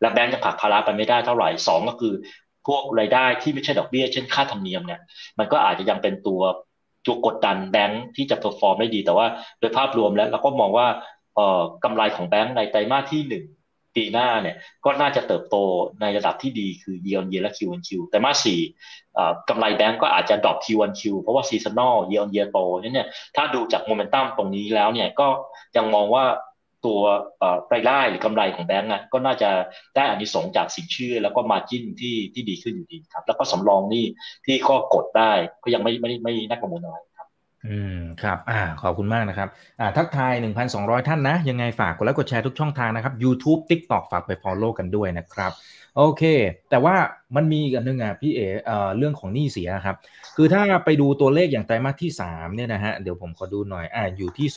[0.00, 2.14] และแบงก์จะผักภาระไปไม่ได้เท่าไหร่สองก็คือ
[2.66, 5.00] พวกรายได้ที่ไม่ใช่ดอกเบี้ยเช่นค่าธรรมเนียมเนี่ย
[5.38, 6.42] มันก็อาจจะยังเป็นตัว
[7.06, 9.26] ตัวกดดันแบงก์ที่จะ perform ได้ดี แต่ว่า
[9.60, 10.86] โดยภาพรวมแล้วเราก็มองว่า
[11.34, 13.44] เอ่อกำไรของแบงก์ในไตรมาสที่หนึ่ง
[13.96, 15.56] ปีหน้าเนี่ยก็น่าจะเติบโต
[16.00, 18.60] ในระดับที่ดีคือ year on year และ Q on Q ไตรมาสสี่
[19.48, 25.28] กำไรแบงก์ก็อาจจะ drop Q on Q เพราะว่า seasonal year on year โตเนี่ยถ้าดูจากโมเมนตัมตรงนี้แล้วเนี่ยก็
[25.76, 26.24] ยังมองว่า
[26.86, 27.00] ตัว
[27.72, 29.50] รายได้หรือกำไรของแบงก์อะก็น่าจะ
[29.96, 34.04] ได้อานิสงส์จากสินเชื่อ แล้วก็มาจิ้นที่ที่ดีขึ้นอยู่ดีครับ แล้วก็สำรองนี่
[34.46, 35.32] ที่ก็กดได้
[35.62, 36.96] ก็ยังไม่ไม่ไม่น่ากังวลอะไร
[37.68, 39.48] ออืมครับอ่าขอบคุณมากนะครับ
[39.80, 40.32] อ่าทักทาย
[40.70, 45.52] 1,200 ท่านนะ ยังไงฝากกดไลค์กดแชร์ทุกช่องทางนะครับ YouTube TikTok ฝากไป Follow กันด้วยนะครับ
[45.96, 46.22] โอเค
[46.70, 46.94] แต่ว่า
[47.36, 49.96] มันมีอีกอันนึงอะพี่เอเอ่อเรื่องของหนี้เสียครับ
[50.36, 54.48] คือถ้าไปดูตัวเลขอย่างไตรมาสที่ 3 เนี่ยนะฮะ เดี๋ยวผมขอดูหน่อยอ่าอยู่ที่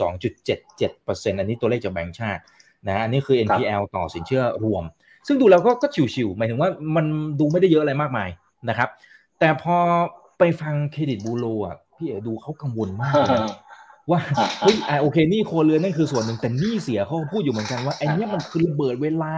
[0.60, 2.42] 2.77%อันนี้ตัวเลขจากแบงก์ชาติ
[2.88, 4.84] นะอันนี้คือ NPL ต่อสินเชื่อรวม
[5.28, 7.06] ซึ่งดูแล้วก็ก็ชิวๆหมายถึงว่ามัน
[7.40, 8.30] ดูไม่ได้เยอะอะไรมากมาย
[8.70, 8.90] นะครับ
[9.40, 9.78] แต่พอ
[10.40, 13.40] ไปฟังเครดิตบูโรอะ พี่เอ๋ดูเขากังวลมากเลย
[14.10, 14.20] ว่า
[14.62, 19.34] เฮ้ยโอเคนี่โคเรือนนั่นคือส่วนหนึ่งแต่นี่เสียเขาพูดอยู่เหมือนกันว่าไอ้นี้มันคือระเบิดเวลา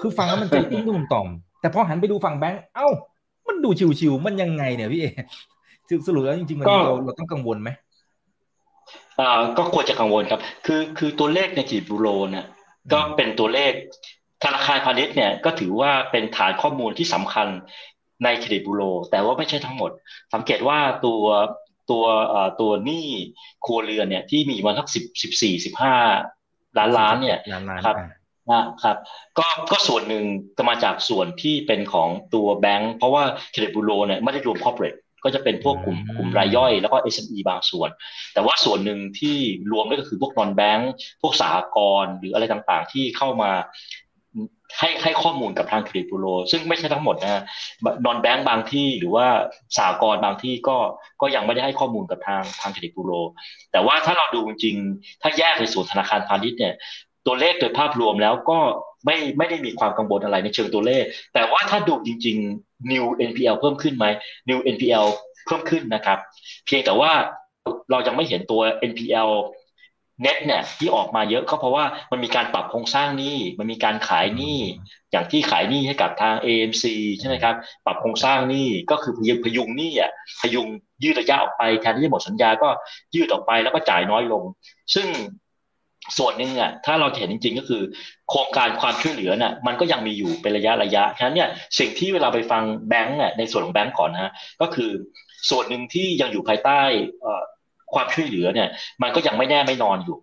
[0.00, 1.28] คือฟังแล้วมันจะตุ้มตุ้มต่อม
[1.60, 2.88] แต่พอหันไปดูฝั่งแบงค์เอ้า
[3.48, 3.70] มันดู
[4.00, 5.10] ชิวๆมันยังไงเนี่ยพี่เอ๋
[6.06, 7.70] สรุปแล้วจริงๆมันเราเราต้องกังวลไหม
[9.20, 12.46] อ่าก็ควรจะกังวลครับ คือคือตัวเลขในจีบูโรเนี่ย
[12.92, 13.72] ก็เป็นตัวเลข
[14.44, 17.48] ธนาคารพาณิชย์เนี่ยก็ถือว่าเป็นฐานข้อมูลที่สำคัญ
[18.24, 19.90] ในเครดิตบูโร แต่ว่าไม่ใช่ทั้งหมด
[20.34, 21.22] สังเกตว่าตัว
[21.90, 22.04] ตัว
[22.60, 23.08] ตัวหนี้
[23.66, 25.96] ครัวเรือนเนี่ยที่มีมาสักสิบสิบสี่สิบห้า
[26.78, 27.38] ล้านล้านเนี่ย
[27.84, 27.96] ครับ
[28.50, 28.96] นะครับ
[29.38, 30.24] ก็ก็ส่วนหนึ่ง
[30.56, 33.22] จะมาจากส่วนที่เป็นของตัวแบงก์เพราะว่า
[33.52, 37.90] เครดิตบูโรเนี่ยไม่ได้รวม corporate ก็จะเป็นพวกกลุ่มกลุ่มรายย่อยแล้วก็ SME บางส่วน
[38.34, 39.36] แต่ว่าส่วนหนึ่งที่
[39.72, 40.90] รวมก็คือพวกนอนแบงก์
[41.22, 43.50] พวกสหกรณ์หรืออะไรต่างๆ ที่เข้ามา
[44.78, 47.42] ให้ให้ข้อมูลกับทางเครดิตบูโรซึ่งไม่ใช่ทั้งหมดนะ
[48.04, 49.26] นอนแบงก์บางที่หรือว่า
[49.78, 50.76] สหกรณ์บางที่ก็
[51.20, 53.12] ก็ยังไม่ได้ให้ข้อมูลกับทางทางเครดิตบูโร
[53.72, 54.76] แต่ว่าถ้าเราดูจริง
[55.22, 56.74] ถ้าแยกในส่วนธนาคารพาณิชย์เนี่ย
[57.26, 58.58] ตัวเลขโดยภาพรวมแล้วก็
[59.06, 61.04] ไม่ไม่ได้มีความกังวลอะไรในเชิงตัวเลข
[61.34, 64.06] แต่ว่าถ้าดูจริง ๆ new NPL เพิ่มขึ้นไหม
[64.48, 65.06] new NPL
[65.46, 66.18] เพิ่มขึ้นนะครับ
[66.66, 67.12] เพียงแต่ว่า
[67.90, 68.60] เรายังไม่เห็นตัว
[68.90, 69.30] NPL
[70.20, 74.58] เน็ตเนี่ยที่ออกมาเยอะก็เพราะว่ามันมีการปรับโครงสร้างหนี้มันมีการขายหนี้
[75.12, 76.84] อย่างที่ขายหนี้ให้กับทาง AMC
[77.18, 77.54] ใช่ไหมครับ
[77.86, 80.68] ปรับโครงสร้างหนี้ก็คือพยุงพยุงหนี้อะพยุง
[81.02, 82.68] ยืดระยะออกไปแทนที่จะหมดสัญญาก็
[83.14, 84.42] ยืดออกไปแล้วก็จ่ายน้อยลง
[84.94, 85.06] ซึ่ง
[86.18, 87.82] ส่วนหนึ่งอะถ้าเราเห็นจริง ๆ ก็คือ
[88.30, 91.48] โครงการความช่วยเหลือน่ะมันก็ยังมีอยู่เป็นระยะระยะฉะนั้นเนี่ย
[91.78, 94.90] สิ่งที่เวลาไปฟังแบงก์เนี่ยในส่วนของแบงก์ก่อนนะก็คือ
[95.50, 96.80] ส่วนหนึ่งที่ยังอยู่ภายใต้
[97.94, 98.68] ความช่วยเหลือเนี่ย
[99.02, 100.18] มันก็ยังไม่แน่ไม่นอนอยู่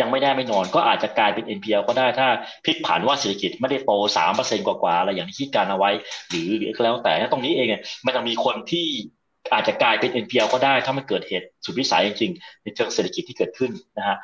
[0.00, 2.28] ยังไม่แน่ไม่นอนก็อาจจะกลายเป็น NPL ก็ได้ถ้า
[2.64, 5.90] พลิกผันว่าเศรษฐกิจไม่ได้โตสามเปอร์เซ็นกว่าๆอะไรอย่างที่คิดการเอาไว้
[6.30, 7.68] หรือหรือแล้วแต่ตรงนี้เอง
[8.06, 8.86] มันจะมีคนที่
[9.52, 14.16] อาจจะกลายเป็น NPL ก็ได้ถ้ามันเกิดเหตุสุดวิสัยจริงๆในเชิงเศรษฐกิจที่เกิดขึ้นนะฮะ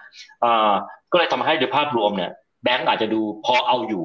[1.13, 2.31] ก็เลยทำให้โดยภาพรวมเนี่ย
[2.65, 4.05] แบงก์อาจจะดูพอเอาอยู่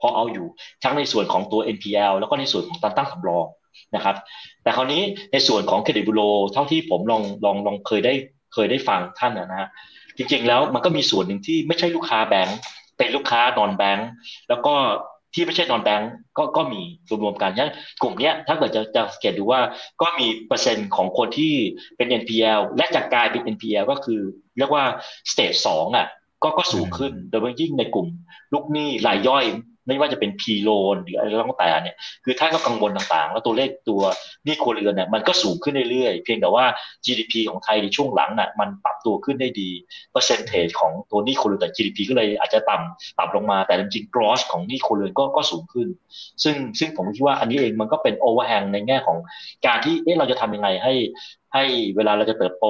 [0.00, 0.46] พอเอาอยู่
[0.82, 3.46] ทั้งในส่วนของตัว NPL แล้วก็ในส่วนของการตั้งสำรอง
[3.94, 4.16] นะครับ
[4.62, 5.02] แต่คราวนี้
[5.32, 6.22] ในส่วนของเครดิตบูโร
[6.52, 8.14] เท่าที่ผมลองลองลองเคยได้
[8.54, 9.68] เคยได้ฟังท่านนะฮะ
[10.16, 12.58] จริงๆแล้วมันก็มีส่วนหนึ่งที่ไม่ใช่ลูกค้าแบงก์
[12.98, 14.08] เป็นลูกค้านอนแบงก์
[14.48, 14.74] แล้วก็
[15.34, 16.80] ที่ไม่ใช่นอนแบงก์ก็ก็มี
[17.22, 17.72] รวมๆกันยัน
[18.02, 19.60] กลุ่มเนี้ยถ้าเกิดจะจะสังเกตดูว่า
[20.02, 21.54] ก็มีเปอร์เซ็นต์ของคนที่
[21.96, 24.20] เป็น NPL และจะกลายเป็น NPL ก็คือ
[24.58, 24.84] เรียกว่า
[25.30, 26.06] stage สองอะ
[26.42, 28.06] ก็ก็สูงขึ้น โดยเฉพาะยิ่งในกลุ่ม
[28.52, 29.44] ลูกหนี้รายย่อย
[29.86, 34.02] ไม่ว่าจะเป็น P-loan หรืออะไรก็แล้วแต่เนี่ยคือท่านก็กังวลต่างๆ แล้วตัวเลขตัวห
[34.46, 36.64] นี้ครัวเรือนเนี่ยมันก็สูงขึ้นเรื่อยๆ เพียงแต่ว่า
[37.04, 39.70] GDP ของไทยในช่วงหลังน่ะมันปรับตัวขึ้นได้ดี
[40.12, 45.88] percentage ของตัวนี่ครัวเรือนแต่ GDP ก็เลยอาจจะต่ำต่ำลงมาแต่จริงๆ gross ของนี่ครัวเรือนก็ก็สูงขึ้น
[46.42, 49.18] ซึ่งซึ่งผมคิดว่าอันนี้เองมันก็เป็น overhang ในแง่ของ
[49.66, 50.94] การที่เอ๊ะเราจะทำยังไงให้
[51.54, 51.64] ให้
[51.96, 52.66] เวลาเราจะเติบโต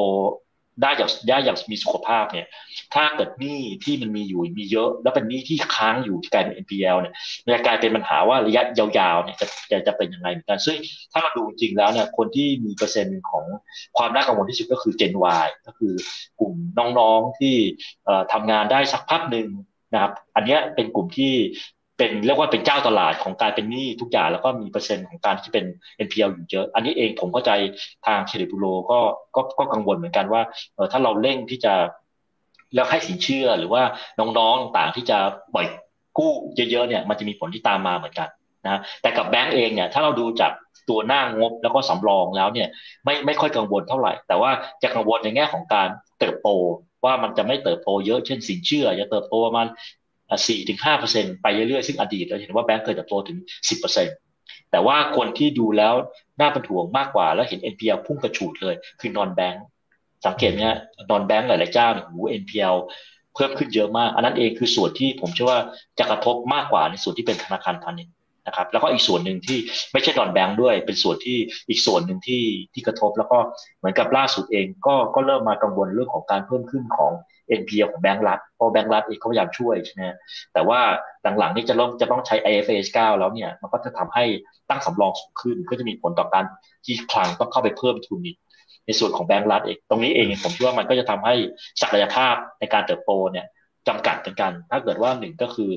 [0.83, 2.47] ได้อย่างได้อย่างมีสุขภาพเนี่ย
[2.95, 7.15] ถ้าเกิดหนี้ที่มันมีอยู่มีเยอะ แล้วเป็นหนี้ที่ค้างอยู่ที่กลายเป็น NPL เนี่ย
[7.45, 10.77] มันจะกลายเป็นปัญหาว่าระยะยาวๆเนี่ยจะจะจะเป็นยังไงเหมือนกันซึ่ง
[11.13, 13.45] ถ้าเราดูจริงแล้วเนี่ยคนที่มีเปอร์เซ็นต์ของ
[13.97, 15.15] ความน่ากังวลที่สุดก็คือ Gen
[15.45, 15.93] Y ก็คือ
[16.41, 16.53] กลุ่ม
[16.99, 17.55] น้องๆที่
[18.33, 19.49] ทำงานได้สักพักหนึ่ง
[19.95, 21.35] นะครับ อันนี้เป็นกลุ่มที่
[21.99, 25.65] เป็นเรียกว่าเป็นเจ้าตลาดของการเป็นหนี้ทุกอย่างแล้วก็มีเปอร์เซ็นต์ของการที่เป็น
[26.07, 27.51] NPL อยู่เยอะ อันนี้เองผมเข้าใจ
[28.07, 28.99] ทางเครดิตบูโรก็
[29.37, 30.43] ก็ก็กังวลเหมือนกันว่า
[30.75, 31.75] เออถ้าเราเร่งที่จะ
[32.75, 33.83] แล้วให้สินเชื่อหรือว่า
[34.39, 35.19] น้องๆต่างที่จะ
[35.55, 35.67] ปล่อย
[36.19, 38.29] กู้เยอะๆเนี่ยมันจะมีผลที่ตามมาเหมือนกัน
[38.65, 40.53] นะแต่กับแบงก์เองเนี่ยถ้าเราดูจาก
[40.91, 42.69] ตัวหน้างบแล้วก็สำรองแล้วเนี่ย
[43.05, 44.51] ไม่ไม่ค่อยกังวลเท่าไหร่ แต่ว่า
[44.83, 45.89] จะกังวลในแง่ของการ
[46.19, 46.49] เติบโต
[47.05, 49.67] ว่ามันจะไม่เติบโตเยอะเช่นสินเชื่อจะเติบโตประมาณ
[50.49, 54.13] สี่ถึงห้าเปอร์เซ็นไปเรื่อยๆ ซึ่งอดีตเราเห็นว่าแบงก์เคยเติบโตถึงสิบเปอร์เซ็นต
[54.71, 55.95] แต่ว่าคนที่ดูแล้ว
[56.41, 59.65] น่าเป็นห่วงมากกว่า แล้วเห็น NPL พุ่งกระฉูดเลย คือนอนแบงก์
[60.27, 60.79] สังเกตไหมฮะ
[61.11, 62.77] นอนแบงก์หลายๆเจ้าเนี่ยหู NPL
[63.35, 65.61] เพิ่มขึ้นเยอะมาก อันนั้นเองคือส่วนที่ผมเชื่อว่า
[65.99, 68.13] จะกระทบมากกว่าในส่วนที่เป็นธนาคารพาณิชย์
[68.47, 69.59] นะครับแล้วก็อีกส่วนหนึ่งที่
[69.93, 71.39] ไม่ใช่นอนแบงก์ด้วย เป็นส่วนที่
[71.69, 72.43] อีกส่วนหนึ่งที่
[72.73, 73.39] ที่กระทบ แล้วก็
[73.79, 77.13] เหมือนกับล่าสุดเองก็ก็เริ่มมากังวลเรื่องของการเพิ่มขึ้นของ
[77.61, 80.03] NPL ของแบงก์รัฐเพราะแบงก์รัฐเองเขาพยายามช่วยใช่ไหม
[80.53, 80.81] แต่ว่า
[81.39, 84.25] หลังๆนี่จะเริ่มจะต้องใช้ IFRS 9 แล้วเนี่ยมันก็จะทำให้
[84.71, 86.45] ตั้งสำรองสูงขึ้น ก็จะมีผลต่อการ
[86.85, 88.37] ที่คลังต้องเข้าไปเพิ่มทุนอีก
[88.87, 91.35] ในส่วนของแบงก์รัฐเองตรงนี้เองผมคิดว่ามันก็จะทำให้
[91.83, 93.47] ศักยภาพในการเติบโตเนี่ย
[93.89, 95.71] จำกัดเหมือนกัน ถ้าเกิดว่าหนึ่งก็คือ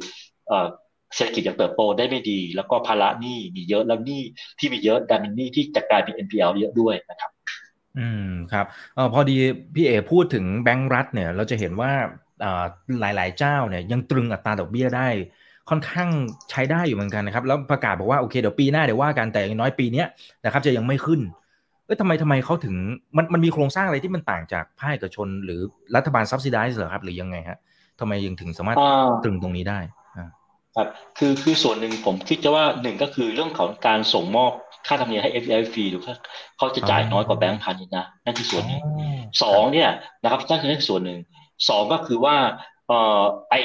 [1.15, 4.21] เศรษฐกิจยังเติบโตได้ไม่ดี แล้วก็ภาระหนี้มีเยอะแล้วหนี้
[4.59, 7.31] ที่มีเยอะกลายเป็นหนี้ที่จะกลายเป็น NPL เยอะด้วยนะครับ
[7.99, 9.37] อืมครับเออพอดี
[9.75, 11.91] พี่เอพูดถึงแบงก์รัฐเนี่ยเราจะเห็นว่า
[13.01, 15.07] หลายๆเจ้าเนี่ยยังตรึงอัตราดอกเบี้ยได้
[15.69, 16.09] ค่อนข้าง
[16.49, 20.03] ใช้ได้อยู่เหมือนกันนะครับ แล้วประกาศบอกว่าโอเคเดี๋ยวปีหน้าเดี๋ยวว่ากันแต่อย่างน้อยปีนี้
[20.45, 21.21] นะครับจะยังไม่ขึ้น
[21.85, 22.75] เอ้ยทำไมทำไมเขาถึง
[23.17, 25.59] มันมันมีโครงสร้างอะไรที่มันต่างจากภาคเอกชน หรือ
[25.95, 27.57] รัฐบาลซับซิไดส์เหรอครับ หรือยังไงฮะ
[27.99, 28.77] ทำไมยังถึงสามารถ
[29.23, 29.79] ตรึงตรงนี้ได้
[30.77, 34.51] ครับคือคือส่วนหนึ่งผมคิดจะว่าหนึ่งก็คือเรื่องของการส่งมอบ
[34.87, 36.01] ค่าธรรมเนียมให้ FDI ฟรีหรือ
[36.57, 38.81] เขาจะจ่ายน้อยกว่าแบงก์พาณิชย์นะนั่นคือส่วนหนึ่ง
[39.43, 39.89] สองเนี่ย
[40.23, 41.19] นะครับนั่นคือส่วนหนึ่ง
[41.69, 42.35] สองก็คือว่า
[42.87, 43.55] เอ่อไอ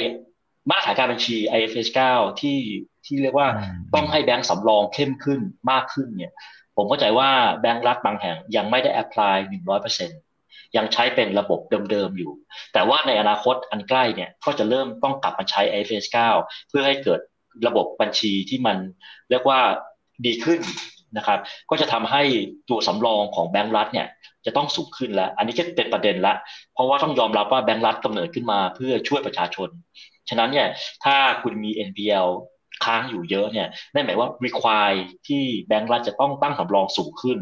[0.70, 2.58] มาตรฐานการบัญชี IFRS 9 ที่
[3.06, 3.48] ที่เรียกว่า
[3.94, 5.40] ต้องให้แบงก์สำรองเข้มขึ้น
[5.70, 6.32] มากขึ้นเนี่ย
[6.76, 10.18] ผมเข้าใจว่าแบงก์รัฐบางแห่งยังไม่ได้แอพพลายหนึ่งร้อยเปอร์เซ็นต์
[10.76, 11.60] ยังใช้เป็นระบบ
[11.90, 12.32] เดิมๆอยู่
[12.72, 16.06] แต่ว่าในอนาคตอันใกล้เนี่ยก็จะเริ่มต้องกลับมาใช้ IFS
[16.38, 17.20] 9 เพื่อให้เกิด
[17.66, 18.76] ระบบบัญชีที่มัน
[19.30, 19.60] เรียกว่า
[20.26, 20.60] ดีขึ้น
[21.16, 21.38] นะครับ
[21.70, 22.22] ก็จะทำให้
[22.70, 24.08] ตัวสำรองของแบงก์รัฐเนี่ย
[24.46, 26.34] จะต้องสูงขึ้นแล้ว อันนี้ก็เป็นประเด็นละ
[26.74, 29.68] เพราะว่าต้องยอมรับว่าแบงก์รัฐกำเนิดขึ้นมาเพื่อช่วยประชาชน
[30.28, 30.68] ฉะนั้นเนี่ย
[31.04, 32.28] ถ้าคุณมี NPL
[32.85, 37.39] ค้างอยู่เยอะเนี่ยนั่นหมายว่า require ที่แบงก์รัฐจะต้องตั้งสำรองสูงขึ้น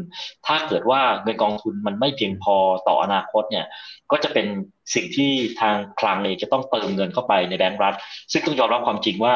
[0.47, 2.55] ถ้าเกิดว่าเงินกองทุนมันไม่เพียงพอ
[2.87, 3.65] ต่ออนาคตเนี่ย
[4.11, 4.47] ก็จะเป็น
[4.95, 7.93] สิ่งที่ทางคลังเองจะต้องเติมเงินเข้าไปในแบงก์รัฐ
[8.31, 9.33] ซึ่งต้องยอมรับความจริงว่า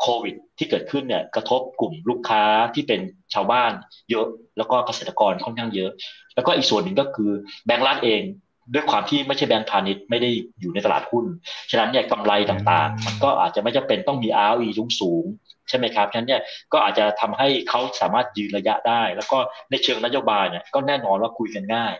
[0.00, 2.42] โควิดที่เกิดขึ้นเนี่ยกระทบกลุ่มลูกค้า
[2.74, 3.00] ที่เป็น
[3.34, 3.72] ชาวบ้าน
[4.10, 4.26] เยอะ
[4.58, 5.90] แล้วก็เกษตรกรค่อนข้างเยอะ
[6.34, 7.30] แล้วก็อีกส่วนหนึ่งก็คือ
[7.66, 8.22] แบงก์รัฐเอง
[8.72, 11.24] ด้วยความที่ไม่ใช่แบงก์พาณิชย์ไม่ได้อยู่ในตลาดหุ้น
[11.70, 15.24] ฉะนั้นเนี่ยกำไรต่างๆ มันก็อาจจะไม่จำเป็นต้องมี ROE สูงสูง
[15.68, 16.42] ใช่ไหมครับ ฉะนั้นเนี่ย
[16.72, 19.38] ก็อาจจะทำให้เขาสามารถยืนระยะได้ แล้วก็
[19.70, 21.94] ในเชิงนโยบายเนี่ยก็แน่นอนว่าคุยกันง่าย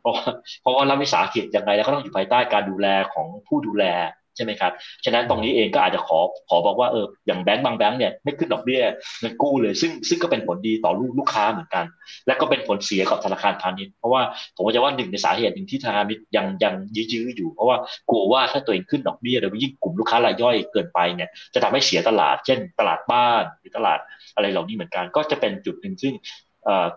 [0.00, 0.14] เพราะ
[0.62, 3.84] เพราะว่ารัฐวิสาหกิจยังไงแล้วก็ต้องอยู่ภายใต้การดูแลของผู้ดูแล
[4.19, 4.72] ใช่ไหมครับ
[5.04, 6.18] ฉะนั้นตรงนี้เองก็อาจจะขอ
[6.48, 8.82] ขอบอกว่าเอออย่างแบงก์บางแบงก์เนี่ยไม่ขึ้นดอกเบี้ย
[9.20, 11.84] เงินกู้เลย ซึ่งซึ่งก็เป็นผลดีต่อลูกลูกค้าเหมือนกัน
[12.26, 14.22] และก็เป็นผลเสียกับธนาคารพาณิชย์เพราะว่า
[14.56, 17.76] ผมจะว่าหนึ่งในสาเหตุหนึ่งที่ธนาคารพาณิชย์ยังยังยื้ออยู่ เพราะว่า
[18.10, 23.98] กลัวว่าถ้าตัวเองขึ้นดอกเบี้ยโดยยิ่งกลุ่มลูกค้ารายย่อยเกินไปเนี่ยจะทำให้เสียตลาด เช่น ตลาดบ้านหรือตลาด
[24.34, 26.14] อะไรเหล่านี้เหมือนกัน ก็จะเป็นจุดหนึ่งซึ่ง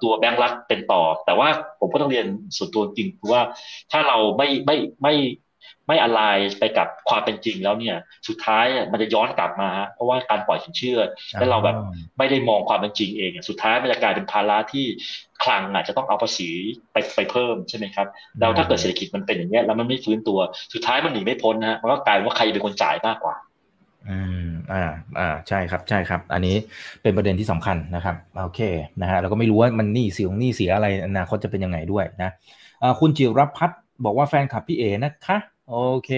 [0.01, 1.47] ตัวแบงก์รัฐเป็นต่อ แต่ว่า
[1.79, 2.27] ผมก็ต้องเรียน
[2.57, 3.41] ส่วนตัวจริงคือว่า
[3.91, 5.13] ถ้าเราไม่ไม่ไม่
[5.87, 6.21] ไม่อะไร
[6.59, 7.97] ไปกับความเป็นจริงแล้วเนี่ย
[8.27, 10.99] สุดท้ายมันจะย้อนกลับมา เพราะว่าการปล่อยสินเชื่อ
[11.39, 11.77] แล้วเราแบบ
[12.17, 14.85] ไม่ได้มองความเป็นจริงเอง สุดท้ายมันจะกลายเป็นภาระที่
[15.43, 16.49] คลังอาจจะต้องเอาภาษี
[16.91, 18.07] ไปไปเพิ่มใช่ไหมครับ
[18.39, 20.39] แล้วถ้าเกิดเศรษฐกิจมันเป็นอย่างนี้แล้วมันไม่ฟื้นตัว
[20.73, 23.35] สุดท้ายมันหนีไม่พ้นนะมันก็กลายว่าใครเป็นคนจ่ายมากกว่า
[24.09, 24.83] อืมอ่า
[25.19, 26.55] อ่าใช่ครับใช่ครับ อันนี้
[27.01, 28.61] เป็นประเด็นที่สำคัญนะครับโอเค
[29.01, 32.31] นะฮะเราก็ไม่รู้ว่ามันหนี้เสียงหนี้เสียอะไรอนาคตจะเป็นยังไงด้วยนะ
[32.83, 35.37] อ่าคุณจิรพัฒน์บอกว่าแฟนคลับพี่เอนะคะ
[35.69, 36.11] โอเค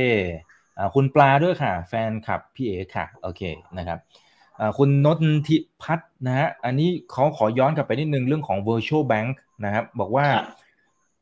[0.78, 3.42] อคุณปลาด้วยค่ะ แฟนคลับพี่เอค่ะโอเค
[3.78, 4.00] นะครับ
[4.78, 9.30] คุณนนทิพัฒนะฮะอันนี้เขาขอย้อนกลับไปนิดนึงเรื่องของ virtual bank
[9.66, 10.28] นะครับ บอกว่า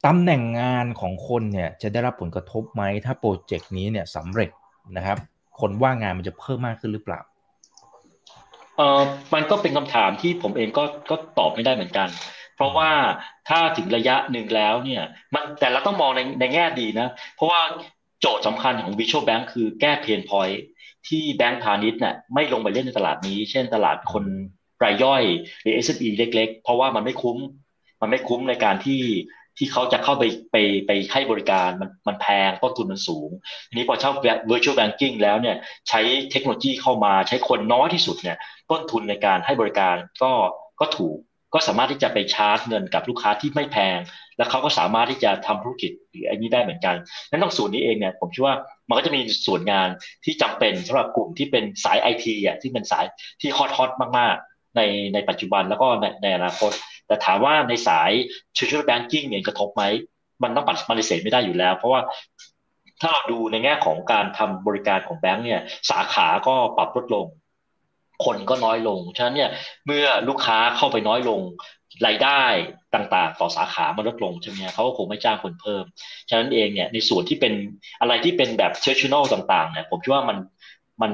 [0.05, 4.49] ตำแหน่งงานของคนเนี่ยจะได้รับผลกระทบไหม ถ้าโปรเจกต์นี้เนี่ยสำเร็จ
[4.97, 5.17] นะครับ
[5.59, 7.19] คนว่างงานมันจะเพิ่มมากขึ้นหรือเปล่า
[8.78, 9.01] เออ
[9.34, 12.09] มันก็เป็นคำถามที่ผมเองก็ก็ตอบไม่ได้เหมือนกัน
[12.55, 12.89] เพราะว่า
[13.49, 15.03] ถ้าถึงระยะหนึ่งแล้วเนี่ย
[15.34, 17.61] มันแต่เราต้องมองในในแง่ดีนะ เพราะว่า
[18.26, 20.49] โจทย์สำคัญของ Visual Bank คือแก้เพนพอย
[21.07, 24.24] ที่แบงก์พาณิชย์เนี่ยไม่ลงไปเล่นในตลาดนี้ เช่นตลาดคน
[24.84, 25.24] รายย่อย
[25.61, 27.38] หรือ SME เล็ก ๆ เพราะว่ามันไม่คุ้ม
[28.01, 29.01] มันไม่คุ้มในการที่
[29.57, 30.55] ที่เขาจะเข้าไปไป
[30.88, 33.30] ไปให้บริการมันมันแพงต้นทุนมันสูง
[33.69, 34.11] ทีนี้พอเช่า
[34.51, 35.55] virtual banking แล้วเนี่ย
[35.89, 36.01] ใช้
[36.32, 38.38] เทคโนโลยีเข้ามาใช้คนน้อยที่สุดเนี่ย
[38.71, 40.32] ต้นทุนในการให้บริการก็
[40.80, 41.17] ก็ถูก
[41.53, 43.97] ก็สามารถที่จะไปชาร์จเงินกับลูกค้าที่ไม่แพง
[44.38, 46.95] แล้วเขาก็สามารถที่จะทำธุรกิจหรืออันนี้ได้เหมือนกัน
[47.29, 48.55] นั้นตรงส่วนนี้เองเนี่ยผมคิดว่า
[48.89, 49.88] มันก็จะมีส่วนงาน
[50.25, 53.05] ที่จำเป็นสำหรับกลุ่มที่เป็นสายไอทีอะที่เป็นสาย
[53.41, 54.81] ที่ฮอตฮอตมากๆ ใน
[55.13, 56.71] ในปัจจุบันแล้วก็ในในอนาคต
[57.07, 58.11] แต่ถามว่าในสาย
[58.57, 59.84] traditional banking เนี่ยกระทบไหม
[60.43, 62.01] มันต้องมันปฏิเสธไม่ได้อยู่แล้ว เพราะว่า
[63.01, 67.25] ถ้าเราดูในแง่ของการทำบริการของแบงก์เนี่ยสาขาก็ปรับลดลง
[68.25, 69.49] คนก็น้อยลง ฉะนั้นเนี่ย
[69.86, 71.41] เมื่อลูกค้าเข้าไปน้อยลง
[72.05, 72.43] รายได้
[72.95, 75.83] ต่างๆ ต่อสาขามันลดลงใช่ไหมเขาก็คงไม่จ้างคนเพิ่ม
[76.29, 77.53] ฉะนั้นเองเนี่ยในส่วนที่เป็น
[78.01, 80.37] อะไรที่เป็นแบบ traditional ต่างๆเนี่ยผมคิดว่ามัน
[81.01, 81.11] มัน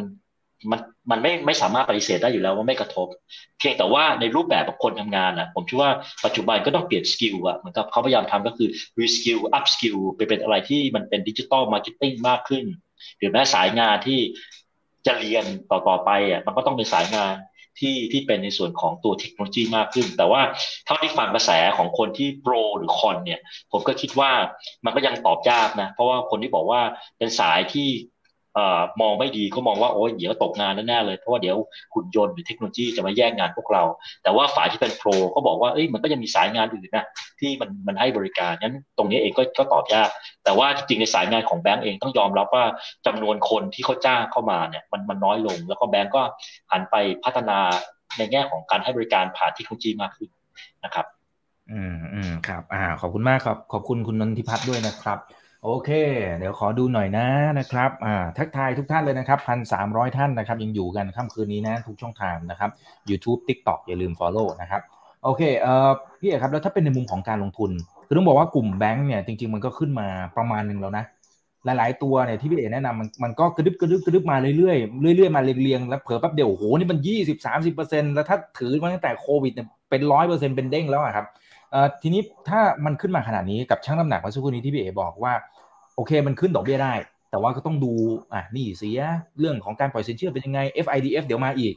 [0.72, 0.80] มัน
[1.12, 3.08] มันไม่ไม่สามารถปฏิเสธได้อยู่แล้วว่าไม่กระทบ
[3.60, 5.90] เพียงแต่ว่าในรูปแบบของคนทำงานอะผมคิดว่า
[6.26, 8.70] ปัจจุบันก็ต้องเปลี่ยน skill อะเหมือนกับเขาพยายามทำก็คือ
[9.00, 12.66] reskill upskill ไปเป็นอะไรที่มันเป็น digital marketing มากขึ้น
[13.18, 14.20] หรือแม้สายงานที่
[15.06, 17.36] จะเรียนต่อต่อไปอะมันก็ต้องเป็นสายงาน
[17.80, 20.42] ที่ที่เป็นในส่วนของตัวเทคโนโลยีมากขึ้น แต่ว่า
[20.86, 23.40] เท่าที่ฟังกระแสของคนที่ pro หรือ con เนี่ย
[23.72, 24.32] ผมก็คิดว่า
[24.86, 26.82] มันก็ยังตอบยากนะ เพราะว่าคนที่บอกว่า
[27.18, 27.90] เป็นสายที่
[29.02, 31.58] มองไม่ดีก็มองว่าโอ้ยเดี๋ยวตกงานแน่ๆเลยเพราะว่าเดี๋ยว
[31.94, 33.84] หุ่นยนต์หรือเทคโนโลยีจะมาแย่งงานพวกเรา
[34.24, 37.06] แต่ว่าฝ่ายที่เป็นโปรก็บอกว่าเอ้ยมันก็ยังมีสายงานอื่นนะ
[37.40, 40.10] ที่มันมันให้บริการงั้นตรงนี้เองก็ก็ตอบยาก
[40.44, 42.66] แต่ว่าจริงในสายงานของแบงก์เองต้องยอมรับว่า
[43.06, 46.22] จำนวนคนที่เขาจ้างเข้ามาเนี่ยมันมันน้อยลง แล้วก็แบงก์ก็
[46.72, 47.60] หันไปพัฒนา
[48.18, 50.30] ในแง่ของการให้บริการผ่านเทคโนโลยีมากขึ้น
[50.86, 51.06] นะครับ
[51.72, 55.20] อืมอืมครับ อ่า ขอบคุณมากครับ ขอบคุณคุณนนทิพัฒน์ด้วยนะครับ
[55.64, 55.90] โอเค
[56.38, 57.28] เดี๋ยวขอดูหน่อยนะ
[57.60, 62.70] นะครับอ่าทักทายทุกท่านเลยนะครับพันสามร้อยท่านนะครับ ยังอยู่กันค่ำคืนนี้นะ ทุกช่องทางนะครับ
[63.10, 64.82] YouTube TikTok อย่าลืม Follow นะครับ
[65.24, 65.90] โอเคเอ่อ
[66.20, 67.72] พี่เอกครับ แล้วถ้าเป็นในมุมของการลงทุน
[68.08, 70.08] คือต้องบอกว่ากลุ่มแบงก์เนี่ยจริง ๆ มันก็ขึ้นมา
[70.38, 71.04] ประมาณหนึ่งแล้วนะ
[71.66, 81.26] หลายๆ ตัวเนี่ยที่พี่เอกแนะนำมันมันก็กระดึบกระดึบกระดึบมาเรื่อยๆเรื่อยๆมาเรียงๆแล้วเผลอแป๊บเดียวโอ้โหนี่มันยี่สิบสามสิบเปอร์เซ็นต์แล้วถ้าถือมาตั้งแต่โควิดเนี่ยเป็นร้อยเปอร์เซ็นต์เป็นเด้งแล้วอะครับ
[82.02, 85.34] ทีนี้ถ้ามันขึ้นมาขนาดนี้กับช่างน้ำหนักเมื่อสักครู่นี้ที่พี่เอบอกว่า
[85.96, 86.94] โอเคมันขึ้นดอกเบี้ยได้
[87.30, 87.94] แต่ว่าก็ต้องดู
[88.34, 89.02] อะนี่เสีย
[89.40, 91.76] เรื่องของการปล่อยสินเชื่อเป็นยังไง FIDF เดี๋ยวมาอีก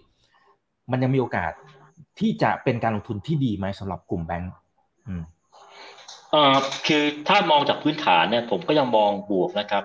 [0.91, 1.53] มันยังมีโอกาส
[2.19, 4.53] ที่จะเป็นการลงทุนที่ดีไหมสำหรับกลุ่มแบงก์
[5.07, 5.23] อืม
[6.31, 9.83] เอ่อคือถ้ามองจากพื้นฐานเนี่ยผมก็ยังมองบวกนะครับ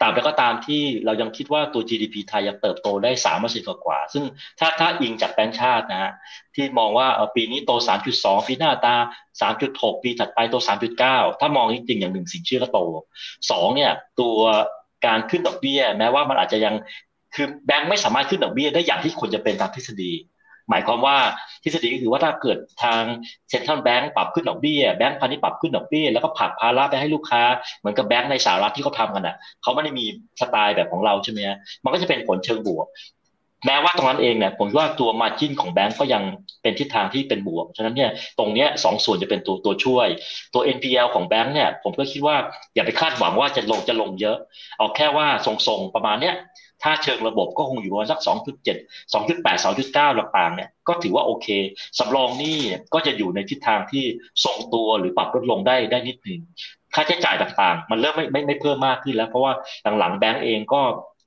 [0.00, 4.24] ตราบใดก็ตามที่เรายังคิดว่าตัว GDP ไทยยังเติบโตได้สามเปอร์เซ็นต์กว่า ซึ่ง
[4.58, 6.12] ถ้าถ้าอิงจากแบงก์ชาตินะฮะ
[6.54, 7.72] ที่มองว่าปีนี้โต
[8.10, 8.94] 3.2 ปีหน้าตา
[9.54, 10.56] 3.6 ปีถัดไปโต
[11.00, 12.78] 3.9 ถ้ามองจริงๆอย่างหนึ่งสินเชื่อก็โต
[13.50, 14.36] สองเนี่ยตัว
[15.06, 16.74] การขึ้นดอกเบี้ยแม้ว่ามันอาจจะยัง
[17.34, 20.12] คือแบงก์ไม่สามารถขึ้นดอกเบี้ยได้อย่างที่ควรจะเป็นตามทฤษฎี
[20.70, 21.16] หมายความว่า
[21.62, 23.02] ทฤษฎีก็คือว่าถ้าเกิดทาง
[23.50, 27.42] เซ็นทรัลแบงก์ปรับขึ้นดอกเบี้ยแบงก์พาณิชย์ปรับขึ้นดอกเบี้ยแล้วก็ผักภาระไปให้ลูกค้า
[27.78, 30.04] เหมือนกับแบงก์ในสหรัฐที่เขาทากันอะเขาไม่ได้มี
[30.40, 31.40] สไตล์แบบของเราใช่ไหม
[31.84, 32.86] มันก็จะเป็นผลเชิงบวก
[33.66, 36.22] แม้ว่าตรงนั้นเองเนี่ยผมว่าตัวมาจิ้นของแบงก์ก็ยัง
[36.62, 40.08] เป็นทิศทางที่เป็นบวกฉะนั้นเนี่ยตรงเนี้ยสองส่วนจะเป็นตัวตัวช่วย
[40.54, 42.36] ตัว NPL ของแบงก์เนี่ยผมก็คิดว่า
[42.74, 44.36] อย่าไปคาดหวังว่าจะลงจะลงเยอะ
[44.78, 46.34] เอาแค่ว่าทรงๆประมาณเนี้ย
[46.84, 51.46] ถ้าเชิงระบบก็คงอยู่ประมาณสัก 2.7 2.8 2.9ต่างๆเนี่ยก็ถือว่าโอเค
[51.98, 52.58] สำรองนี่
[52.94, 54.04] ก็จะอยู่ในทิศทางที่
[54.44, 56.40] ทรงตัวหรือปรับลดลงได้ได้นิดหนึ่ง
[56.94, 59.52] ค่าใช้จ่ายต่างๆ มันเริ่มไม่ไม่ไม่เพิ่มมากขึ้นแล้ว เพราะว่า
[59.98, 60.82] หลังๆแบงก์เองก็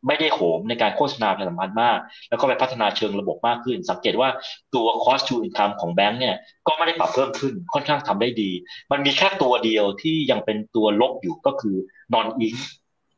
[0.07, 1.99] ไม่ได้โหมในการโฆษณาประชาสัมพันธ์มาก
[2.29, 4.29] แล้วก็ไปพัฒนาเชิงระบบมากขึ้น สังเกตว่า
[4.75, 6.35] ตัว cost to income ของแบงก์เนี่ย
[6.67, 8.51] ก็ไม่ได้ปรับเพิ่มขึ้นค่อนข้างทำได้ดี
[8.91, 11.75] มันมีแค่ตัวเดียวที่ยังเป็นตัวลบอยู่ก็คือ
[12.13, 12.57] non ink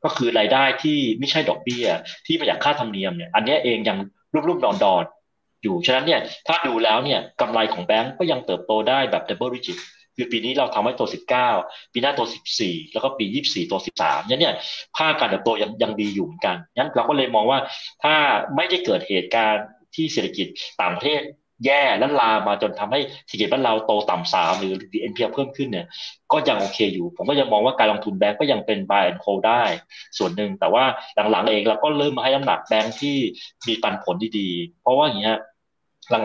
[0.04, 1.86] ก็คือรายได้ที่ไม่ใช่ดอกเบี้ย
[2.26, 3.98] ที่มาจากค่าธรรมเนียมเนี่ยอันนี้เองยัง
[4.34, 9.80] รุ่มๆดอนๆอยู่ ฉะนั้นเนี่ยถ้าดูแล้วเนี่ยกำไรของแบงก์ก็ยังเติบโตได้แบบ double digit
[10.16, 11.08] คือปีนี้เราทำให้ตัว
[11.50, 12.28] 19 ปีหน้าตัว
[12.60, 14.56] 14 แล้วก็ปี 24 ตัว 13เนี่ยเนี่ย
[14.98, 17.60] ภาพการเติบโตยังยังดีอยู่เหมือนกันงั้นเราก็เลยมองว่า
[18.04, 18.16] ถ้า
[18.56, 20.48] ไม่ได้เกิดเหตุการณ์ที่เศรษฐกิจ
[20.82, 21.22] ต่างประเทศ
[21.66, 24.74] แย่แล้วลามาจนทำให้เศรษฐกิจบ้านเราโตต่ำสามหรือ
[25.12, 25.86] NPL เพิ่มขึ้นเนี่ย
[26.32, 29.64] ก็ยังโอเคอยู่ ผมก็ยังมองว่าการลงทุนแบงก์ก็ยังเป็น buy and hold ได้
[30.18, 30.84] ส่วนหนึ่งแต่ว่า
[31.32, 33.18] หลังๆเองเราก็เริ่มมาให้น้ำหนักแบงก์ที่
[33.68, 35.38] มีปันผลดีๆ เพราะว่าอย่างเงี้ย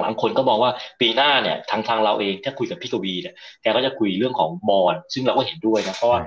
[0.00, 0.70] หลังๆคนก็มองว่า
[1.00, 6.20] ปีหน้าเนี่ยทางทางเราเองถ้าคุยกับพี่กวีเนี่ยแกก็จะคุยเรื่องของบอลซึ่งเราก็เห็นด้วยนะเพราะว่า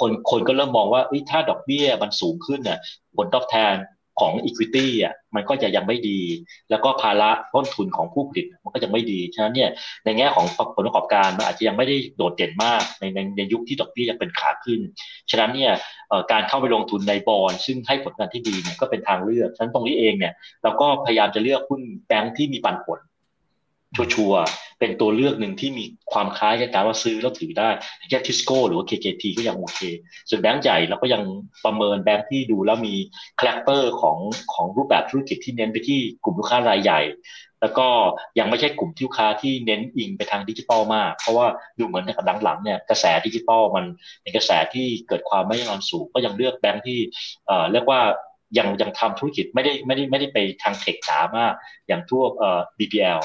[0.00, 2.78] คนคนก็เริ่มมองว่าถ้าดอกเบี้ยมันสูงขึ้นเนี่ย
[3.16, 3.74] ผลตอบแทน
[4.20, 6.20] ของ Equity อะมันก็จะยังไม่ดี
[6.70, 9.70] แล้วก็ภาระต้นทุนของผู้ผลิตมันก็จะไม่ดี ฉะนั้นเนี่ย
[10.04, 10.46] ในแง่ของ
[10.76, 14.80] ผลประกอบการมันอาจจะยังไม่ได้โดดเด่นมากในในในยุคที่ดอกเบี้ยยังเป็นขาขึ้น
[15.30, 15.72] ฉะนั้นเนี่ย
[16.32, 23.00] การเข้าไปลงทุนในบอลซึ่งให้ผลงานที่ดีเนี่ยก็เป็นทางเลือก ฉะนั้นตรงนี้เองเนี่ยเราก็พยายามจะเลือกหุ้นแบงค์ที่มีปันผล
[24.14, 24.42] sure
[24.80, 27.68] เป็นตัวเลือกหนึ่งที่มีความคล้ายกับการว่าซื้อแล้วถือได้
[28.10, 29.80] แค่ทิสโก้หรือว่า KKP ก็ยังโอเค
[30.28, 31.22] ส่วนแบงก์ใหญ่เราก็ยัง
[31.64, 32.94] ประเมินแบงก์ที่ดูแล้วมี
[33.38, 34.18] character ของ
[34.54, 37.00] ของรูปแบบธุรกิจที่เน้นไปที่กลุ่มลูกค้ารายใหญ่
[37.60, 37.88] แล้วก็
[38.38, 41.46] ยังไม่ใช่กลุ่มลูกค้าที่เน้นอิงไปทางดิจิตอลมาก เพราะว่า
[41.78, 43.84] ดูเหมือนกับหลังๆเนี่ยกระแสดิจิตอลมัน
[44.22, 46.98] เป็นกระแสที่เกิดความไม่ยั่งยืนสูงก็ยังเลือกแบงก์ที่
[47.46, 48.00] เอ่อเรียกว่า
[48.58, 51.52] ยังยังทำธุรกิจไม่ได้ไม่ได้ไม่ได้ไปทางเทคจ๋ามาก
[51.88, 53.20] อย่างทั่วเอ่อ BPL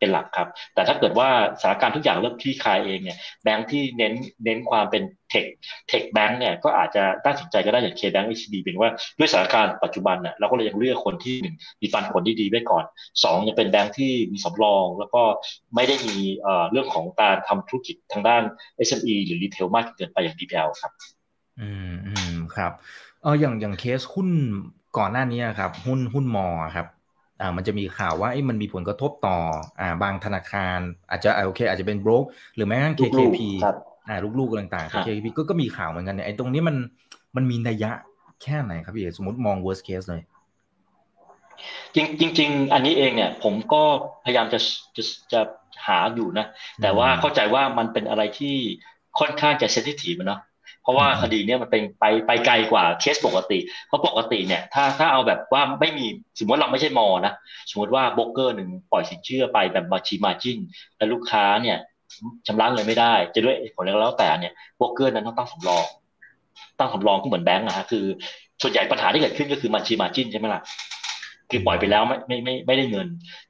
[0.00, 1.28] เป็นหลักครับ แต่ถ้าเกิดว่า
[1.60, 4.12] สถานการณ์ทุกอย่างเริ่มคลี่คลายเองเนี่ยแบงค์ที่เน้น
[4.44, 5.44] เน้นความเป็นเทค
[5.88, 12.84] เทคแบงค์เนี่ยก็อาจจะน่าสนใจก็ได้อย่างเคแบงค์เอชดีเป็นว่าด้วยสถานการณ์ปัจจุบันเนี่ยเราก็เลยยังเลือกคนที่หนึ่งมีปันผลที่ดีไว้ก่อน
[13.22, 15.22] สองยังเป็นแบงค์ที่มีสำรอง แล้วก็
[15.74, 16.18] ไม่ได้มี
[16.70, 18.42] เรื่องของการทำธุรกิจทางด้าน
[18.88, 20.92] SME หรือรีเทลมากเกินไปอย่าง DPL ครับ
[21.60, 22.72] อืมอืมครับ
[23.22, 24.28] เอออย่างอย่างเคสหุ้น
[24.98, 26.46] ก่อนหน้านี้ครับ หุ้นหุ้นมอ
[26.76, 26.86] ครับ
[27.40, 29.38] อ่ามันจะมีข่าวว่าไอ้มันมีผลกระทบต่อ
[29.80, 30.78] อ่าบางธนาคาร
[31.10, 32.24] อาจจะโอเค อาจจะเป็นบรก
[32.54, 33.38] หรือแม้กระทั่ง KKP
[34.08, 36.76] อ่าลูกๆต่างๆ KKP ก็ก็มีข่าวเหมือนกันเนี่ยไอ้ตรงนี้มัน
[37.36, 37.92] มันมีนัยยะ
[38.42, 40.22] แค่ไหนครับพี่สมมติมอง worst case เลย
[41.94, 43.82] จริงจริงๆอันนี้เองเนี่ยผมก็
[44.24, 44.58] พยายามจะ
[44.96, 45.40] จะจะ
[45.86, 46.46] หาอยู่นะ
[46.82, 48.56] แต่ว่าเข้าใจว่ามันเป็นอะไรที่
[49.18, 50.40] ค่อนข้างจะ sensitive เนาะ
[50.82, 56.06] เพราะว่าคดีเนี้ยมันเป็นไปไปไกลกว่าเคสปกติ เพราะปกติเนี่ยถ้าถ้าเอาแบบว่าไม่มี
[56.38, 57.32] สมมติเราไม่ใช่ MORE นะ
[57.70, 60.58] สมมติว่าโบรกเกอร์หนึ่งปล่อยสินเชื่อไปแบบบัญชี margin
[60.96, 61.78] แล้วลูกค้าเนี่ย
[62.46, 65.84] ชำระเงินไม่ได้ จะด้วยผลแล้วแต่เนี่ยโบรกเกอร์นั้นต้องตั้งสำรอง
[66.78, 68.04] ตั้งสำรองก็เหมือนแบงก์นะฮะคือ
[68.62, 70.62] ส่วนใหญ่ปัญหาที่เกิดขึ้นก็คือบัญชี margin ใช่ไหมล่ะ
[71.50, 73.08] คือปล่อยไปแล้วไม่ไม่ไม่ไม่ได้เงิน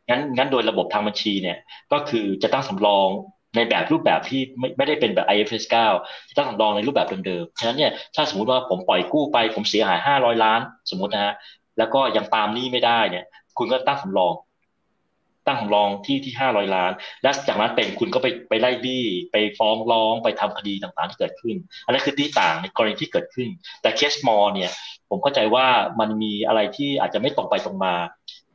[0.08, 1.58] งั้นงั้นโดยระบบทางบัญชีเนี่ย
[1.92, 3.08] ก็คือจะตั้งสำรอง
[3.56, 5.64] ในแบบรูปแบบที่ไม่ไม่ได้เป็นแบบ IFRS
[5.96, 11.34] 9 ที่ต้องสำรองในรูปแบบเดิมๆ ฉะนั้นเนี่ยถ้าสมมติว่าผมปล่อยกู้ไป ผมเสียหาย 500 ล้าน สมมตินะฮะ
[11.78, 13.24] แล้วก็ยังตามนี้ไม่ได้เนี่ย
[13.58, 14.34] คุณก็ตั้งสำรอง
[15.46, 16.92] ตั้งสำรองที่ที่ 500 ล้าน
[17.22, 23.48] และจากนั้นเป็นคุณก็ไปไปไล่บี้ไปฟ้องร้องไปทำคดีต่างๆที่เกิดขึ้น อันนั้นคือที่ต่างในกรณีที่เกิดขึ้น
[23.82, 24.70] แต่เคสมอลเนี่ย
[25.10, 25.66] ผมเข้าใจว่า
[26.00, 27.94] มันมีอะไรที่อาจจะไม่ตรงไปตรงมา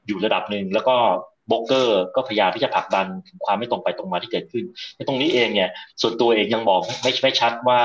[0.08, 0.98] อยู่ระดับหนึ่งแล้วก็
[1.50, 3.08] บล็อกเกอร์ก็พยายามที่จะผลักดัน
[3.46, 4.64] ความไม่ตรงไปตรงมาที่เกิดขึ้น
[4.96, 5.70] ในตรงนี้เองเนี่ย
[6.02, 7.80] ส่วนตัวเองยังบอกไม่ไม่ชัดว่า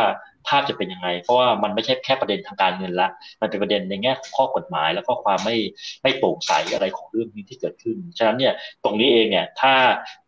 [0.49, 3.09] ภาพจะเป็นยังไง เพราะว่ามันไม่ใช่แค่ประเด็นทางการเงินละ
[3.41, 5.57] มันเป็นประเด็นในแง่ข้อกฎหมาย แล้วก็ความไม่
[6.03, 8.55] ไม่โปร่งใสอะไรของเรื่องนี้ที่เกิดขึ้น ฉะนั้นเนี่ย
[8.85, 9.73] ตรงนี้เองเนี่ยถ้า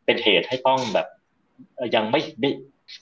[0.04, 1.06] เป็นเหตุให้ต้องแบบ
[1.94, 2.50] ยังไม่ไม่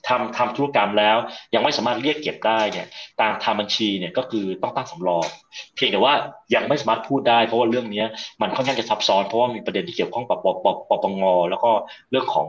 [0.09, 1.17] ทำทำธุรกรรมแล้ว
[1.55, 2.87] ยังไม่สามารถเรียกเก็บได้เนี่ย
[3.21, 5.27] ตามทำบัญชีเนี่ยก็คือต้องตั้งสำรอง
[5.77, 6.15] เพียงแต่ว่า
[6.55, 8.05] ยังไม่สามารถพูดได้ เพราะว่าเรื่องนี้
[8.43, 11.71] มันค่อนข้างจะซับซ้อนเพราะว่ามีประเด็นที่เกี่ยวข้องกับปปปปงแล้วก็
[12.11, 12.47] เรื่องของ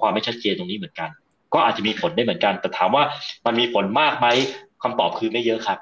[0.00, 1.10] ความไม่ชัดเจนตรงนี้เหมือนกัน
[1.54, 3.04] ก็อาจจะมีผลได้เหมือนกัน แต่ถามว่า
[3.46, 4.26] มันมีผลมากไหม
[4.82, 5.78] คำตอบคือไม่เยอะครับ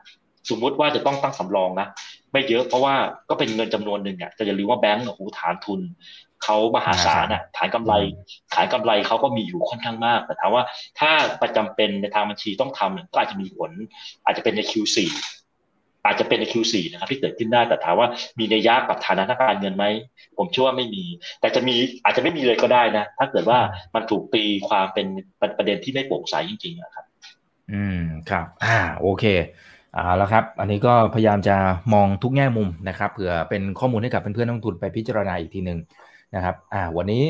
[0.51, 1.87] สมมุติว่าจะต้องตั้งสำรองนะ
[2.33, 2.95] ไม่เยอะเพราะว่า
[3.31, 5.81] ก็เป็นเงินจำนวนหนึ่งอะจะอย่าลืมว่าแบงก์หูฐานทุน
[6.45, 7.93] เขามหาศาลอะ ฐานกำไร
[8.55, 10.63] ฐานกำไรเขาก็มีอยู่ค่อนข้างมาก แต่ถามว่า
[11.01, 11.11] ถ้า
[11.43, 13.71] ประจำเป็นในทางบัญชีต้องทำก็อาจจะมีผล
[14.25, 14.99] อาจจะเป็นใน Q4
[16.05, 19.85] อาจจะเป็นใน Q4 นะครับที่เกิดขึ้นได้ แต่ถามว่ามีในยากกับฐานะทางการเงินไหม
[20.39, 21.05] ผมเชื่อว่าไม่มี
[21.41, 21.75] แต่จะมี
[22.05, 23.59] อาจจะไม่มีเลยก็ได้นะ ถ้าเกิดว่า
[23.95, 25.07] มันถูกตีความเป็น
[25.59, 27.05] ประเด็นที่ไม่โปร่งใสจริงๆนะครับ
[27.73, 29.25] อืม ครับ อ่า โอเค
[29.97, 31.57] อ่าแล้วครับ อันนี้ก็พยายามจะ
[31.95, 35.79] มองทุกแง่มุมนะครับ เผื่อเป็นข้อมูลให้กับเพื่อนๆนักทุนไปพิจารณาอีกทีหนึ่ง
[36.35, 37.23] นะครับอ่าวันนี้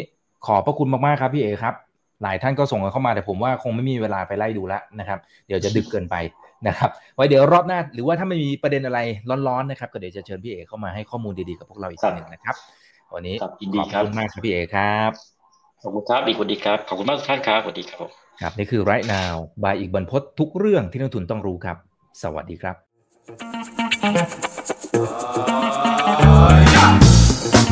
[0.47, 1.75] ขอบพระคุณมากๆครับพี่เอครับ
[2.23, 6.17] หลายท่านก็ส่งกันเข้ามาแต่ผมว่าคงไม่มีเวลาไปไล่ดูแล้วนะครับ เดี๋ยวจะดึกเกินไป
[6.67, 8.99] นะครับไว้เดี๋ยวรอบหน้า หรือว่าถ้าไม่มีประเด็นอะไร
[9.49, 12.55] ร้อนๆนะครับก็เดี๋ยวจะเชิญพี่เอเข้ามาให้ข้อมูลดีๆกับพวกเราอีกทีหนึ่งนะครับ
[13.15, 15.11] วันนี้ขอบคุณมากครับพี่เอครับ
[15.83, 18.09] ขอบคุณครับอีกวันดีครับขอบคุณมากทุกท่านครับสวัสดีครับ
[18.41, 19.33] ครับนี่คือ right now
[19.63, 21.77] บายอีกบรรพททุกเรื่องที่นักทุนต้องรู้ครับ
[22.23, 22.73] สวัสดีครั
[25.77, 25.80] บ